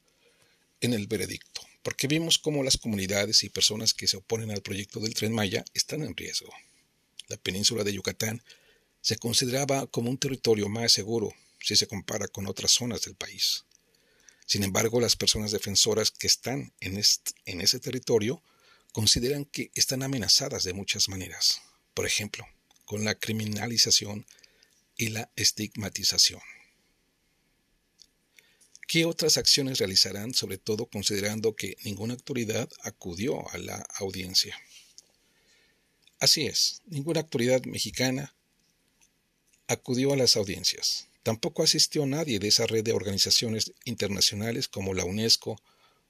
en 0.82 0.94
el 0.94 1.06
veredicto, 1.06 1.62
porque 1.84 2.08
vimos 2.08 2.40
cómo 2.40 2.64
las 2.64 2.78
comunidades 2.78 3.44
y 3.44 3.50
personas 3.50 3.94
que 3.94 4.08
se 4.08 4.18
oponen 4.18 4.50
al 4.50 4.64
proyecto 4.64 5.00
del 5.00 5.14
tren 5.14 5.32
Maya 5.32 5.64
están 5.76 6.02
en 6.02 6.18
riesgo. 6.18 6.52
La 7.28 7.38
península 7.38 7.84
de 7.84 7.94
Yucatán 7.94 8.42
se 9.02 9.18
consideraba 9.18 9.86
como 9.86 10.10
un 10.10 10.18
territorio 10.18 10.70
más 10.70 10.92
seguro 10.92 11.32
si 11.60 11.76
se 11.76 11.86
compara 11.86 12.28
con 12.28 12.48
otras 12.48 12.72
zonas 12.72 13.02
del 13.02 13.14
país. 13.14 13.64
Sin 14.48 14.64
embargo, 14.64 15.00
las 15.00 15.16
personas 15.16 15.52
defensoras 15.52 16.10
que 16.10 16.26
están 16.26 16.74
en, 16.80 17.00
en 17.46 17.62
ese 17.62 17.80
territorio 17.80 18.42
consideran 18.92 19.46
que 19.46 19.70
están 19.76 20.02
amenazadas 20.02 20.64
de 20.64 20.74
muchas 20.74 21.10
maneras, 21.10 21.62
por 21.94 22.08
ejemplo, 22.08 22.48
con 22.86 23.06
la 23.06 23.14
criminalización 23.14 24.26
y 24.98 25.10
la 25.10 25.30
estigmatización. 25.36 26.42
¿Qué 28.90 29.06
otras 29.06 29.38
acciones 29.38 29.78
realizarán, 29.78 30.34
sobre 30.34 30.58
todo 30.58 30.88
considerando 30.88 31.56
que 31.56 31.78
ninguna 31.84 32.16
autoridad 32.16 32.68
acudió 32.82 33.48
a 33.52 33.60
la 33.60 33.86
audiencia? 34.00 34.60
Así 36.20 36.48
es, 36.48 36.82
ninguna 36.88 37.20
autoridad 37.20 37.64
mexicana 37.66 38.34
acudió 39.68 40.12
a 40.12 40.18
las 40.18 40.36
audiencias. 40.36 41.08
Tampoco 41.22 41.62
asistió 41.62 42.08
nadie 42.08 42.40
de 42.40 42.48
esa 42.48 42.66
red 42.66 42.84
de 42.84 42.94
organizaciones 42.94 43.74
internacionales 43.86 44.68
como 44.68 44.96
la 44.96 45.06
UNESCO 45.06 45.62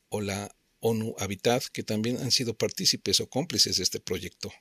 o 0.07 0.21
la 0.21 0.55
ONU 0.79 1.15
Habitat, 1.19 1.65
que 1.65 1.83
también 1.83 2.15
han 2.21 2.31
sido 2.31 2.53
partícipes 2.53 3.19
o 3.19 3.29
cómplices 3.29 3.75
de 3.75 3.83
este 3.83 3.99
proyecto. 3.99 4.53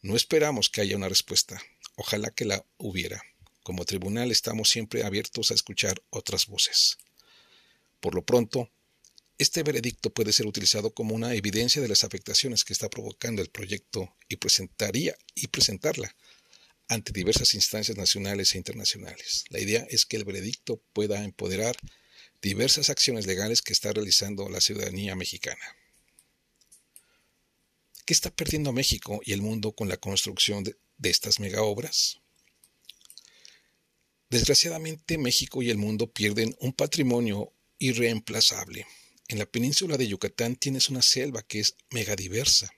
No 0.00 0.16
esperamos 0.16 0.70
que 0.70 0.80
haya 0.80 0.96
una 0.96 1.10
respuesta. 1.10 1.62
Ojalá 1.96 2.30
que 2.30 2.46
la 2.46 2.64
hubiera. 2.78 3.22
Como 3.62 3.84
tribunal 3.84 4.30
estamos 4.30 4.70
siempre 4.70 5.04
abiertos 5.04 5.50
a 5.50 5.54
escuchar 5.54 6.02
otras 6.08 6.46
voces. 6.46 6.96
Por 8.04 8.14
lo 8.14 8.22
pronto, 8.22 8.70
este 9.38 9.62
veredicto 9.62 10.12
puede 10.12 10.34
ser 10.34 10.46
utilizado 10.46 10.92
como 10.92 11.14
una 11.14 11.32
evidencia 11.32 11.80
de 11.80 11.88
las 11.88 12.04
afectaciones 12.04 12.62
que 12.62 12.74
está 12.74 12.90
provocando 12.90 13.40
el 13.40 13.48
proyecto 13.48 14.14
y 14.28 14.36
presentaría 14.36 15.16
y 15.34 15.46
presentarla 15.46 16.14
ante 16.86 17.14
diversas 17.14 17.54
instancias 17.54 17.96
nacionales 17.96 18.54
e 18.54 18.58
internacionales. 18.58 19.46
La 19.48 19.58
idea 19.58 19.86
es 19.88 20.04
que 20.04 20.18
el 20.18 20.26
veredicto 20.26 20.82
pueda 20.92 21.24
empoderar 21.24 21.76
diversas 22.42 22.90
acciones 22.90 23.24
legales 23.24 23.62
que 23.62 23.72
está 23.72 23.90
realizando 23.90 24.50
la 24.50 24.60
ciudadanía 24.60 25.16
mexicana. 25.16 25.64
¿Qué 28.04 28.12
está 28.12 28.28
perdiendo 28.28 28.74
México 28.74 29.22
y 29.24 29.32
el 29.32 29.40
mundo 29.40 29.72
con 29.72 29.88
la 29.88 29.96
construcción 29.96 30.62
de, 30.62 30.76
de 30.98 31.08
estas 31.08 31.40
megaobras? 31.40 32.20
Desgraciadamente 34.28 35.16
México 35.16 35.62
y 35.62 35.70
el 35.70 35.78
mundo 35.78 36.12
pierden 36.12 36.54
un 36.60 36.74
patrimonio 36.74 37.53
irreemplazable. 37.84 38.86
En 39.28 39.38
la 39.38 39.44
península 39.44 39.98
de 39.98 40.08
Yucatán 40.08 40.56
tienes 40.56 40.88
una 40.88 41.02
selva 41.02 41.42
que 41.42 41.60
es 41.60 41.76
megadiversa. 41.90 42.72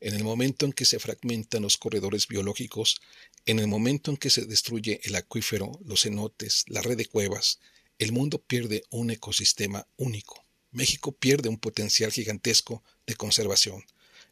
En 0.00 0.14
el 0.14 0.24
momento 0.24 0.64
en 0.64 0.72
que 0.72 0.86
se 0.86 0.98
fragmentan 0.98 1.62
los 1.62 1.76
corredores 1.76 2.26
biológicos, 2.26 3.00
en 3.44 3.58
el 3.58 3.68
momento 3.68 4.10
en 4.10 4.16
que 4.16 4.30
se 4.30 4.46
destruye 4.46 5.00
el 5.04 5.16
acuífero, 5.16 5.78
los 5.84 6.02
cenotes, 6.02 6.64
la 6.68 6.80
red 6.80 6.96
de 6.96 7.06
cuevas, 7.06 7.60
el 7.98 8.12
mundo 8.12 8.42
pierde 8.42 8.84
un 8.90 9.10
ecosistema 9.10 9.86
único. 9.96 10.42
México 10.70 11.12
pierde 11.12 11.50
un 11.50 11.58
potencial 11.58 12.10
gigantesco 12.10 12.82
de 13.06 13.16
conservación. 13.16 13.84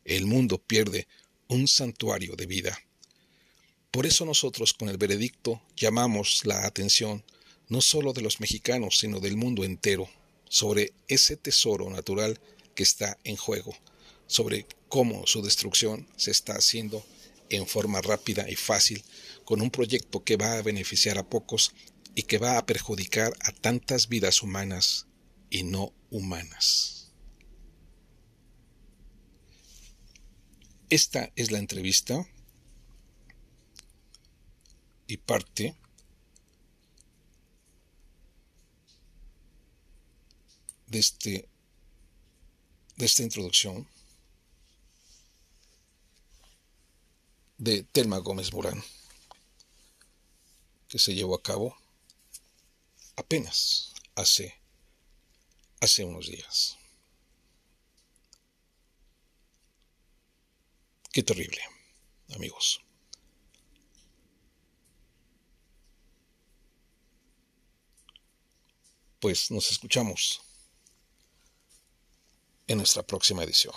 El 0.05 0.25
mundo 0.25 0.59
pierde 0.59 1.09
un 1.47 1.69
santuario 1.69 2.37
de 2.37 2.47
vida. 2.47 2.81
Por 3.91 4.07
eso 4.07 4.25
nosotros 4.25 4.73
con 4.73 4.89
el 4.89 4.97
veredicto 4.97 5.61
llamamos 5.77 6.47
la 6.47 6.65
atención 6.65 7.23
no 7.71 7.81
solo 7.81 8.13
de 8.13 8.21
los 8.21 8.41
mexicanos, 8.41 8.99
sino 8.99 9.21
del 9.21 9.37
mundo 9.37 9.65
entero, 9.65 10.11
sobre 10.49 10.93
ese 11.09 11.37
tesoro 11.37 11.89
natural 11.89 12.41
que 12.75 12.83
está 12.83 13.17
en 13.25 13.37
juego, 13.37 13.75
sobre 14.27 14.67
cómo 14.89 15.27
su 15.27 15.41
destrucción 15.41 16.09
se 16.17 16.33
está 16.33 16.55
haciendo 16.55 17.05
en 17.49 17.67
forma 17.67 18.01
rápida 18.01 18.51
y 18.51 18.57
fácil, 18.57 19.03
con 19.45 19.63
un 19.63 19.71
proyecto 19.71 20.23
que 20.25 20.37
va 20.37 20.59
a 20.59 20.63
beneficiar 20.63 21.17
a 21.17 21.29
pocos 21.29 21.73
y 22.15 22.25
que 22.25 22.39
va 22.39 22.59
a 22.59 22.67
perjudicar 22.67 23.33
a 23.41 23.53
tantas 23.53 24.09
vidas 24.09 24.43
humanas 24.43 25.07
y 25.49 25.63
no 25.63 25.93
humanas. 26.11 27.13
Esta 30.89 31.31
es 31.37 31.53
la 31.53 31.59
entrevista 31.59 32.27
y 35.07 35.19
parte 35.19 35.77
de, 40.91 40.99
este, 40.99 41.49
de 42.97 43.07
esta 43.07 43.23
introducción 43.23 43.89
de 47.59 47.85
Telma 47.85 48.19
Gómez 48.19 48.53
Morán, 48.53 48.83
que 50.89 50.99
se 50.99 51.15
llevó 51.15 51.37
a 51.37 51.43
cabo 51.43 51.77
apenas 53.17 53.95
hace, 54.17 54.61
hace 55.81 56.05
unos 56.05 56.27
días. 56.27 56.77
Qué 61.13 61.23
terrible, 61.23 61.61
amigos. 62.35 62.81
Pues 69.21 69.51
nos 69.51 69.71
escuchamos 69.71 70.50
en 72.71 72.79
nuestra 72.79 73.03
próxima 73.03 73.43
edición. 73.43 73.75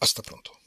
Hasta 0.00 0.22
pronto. 0.22 0.61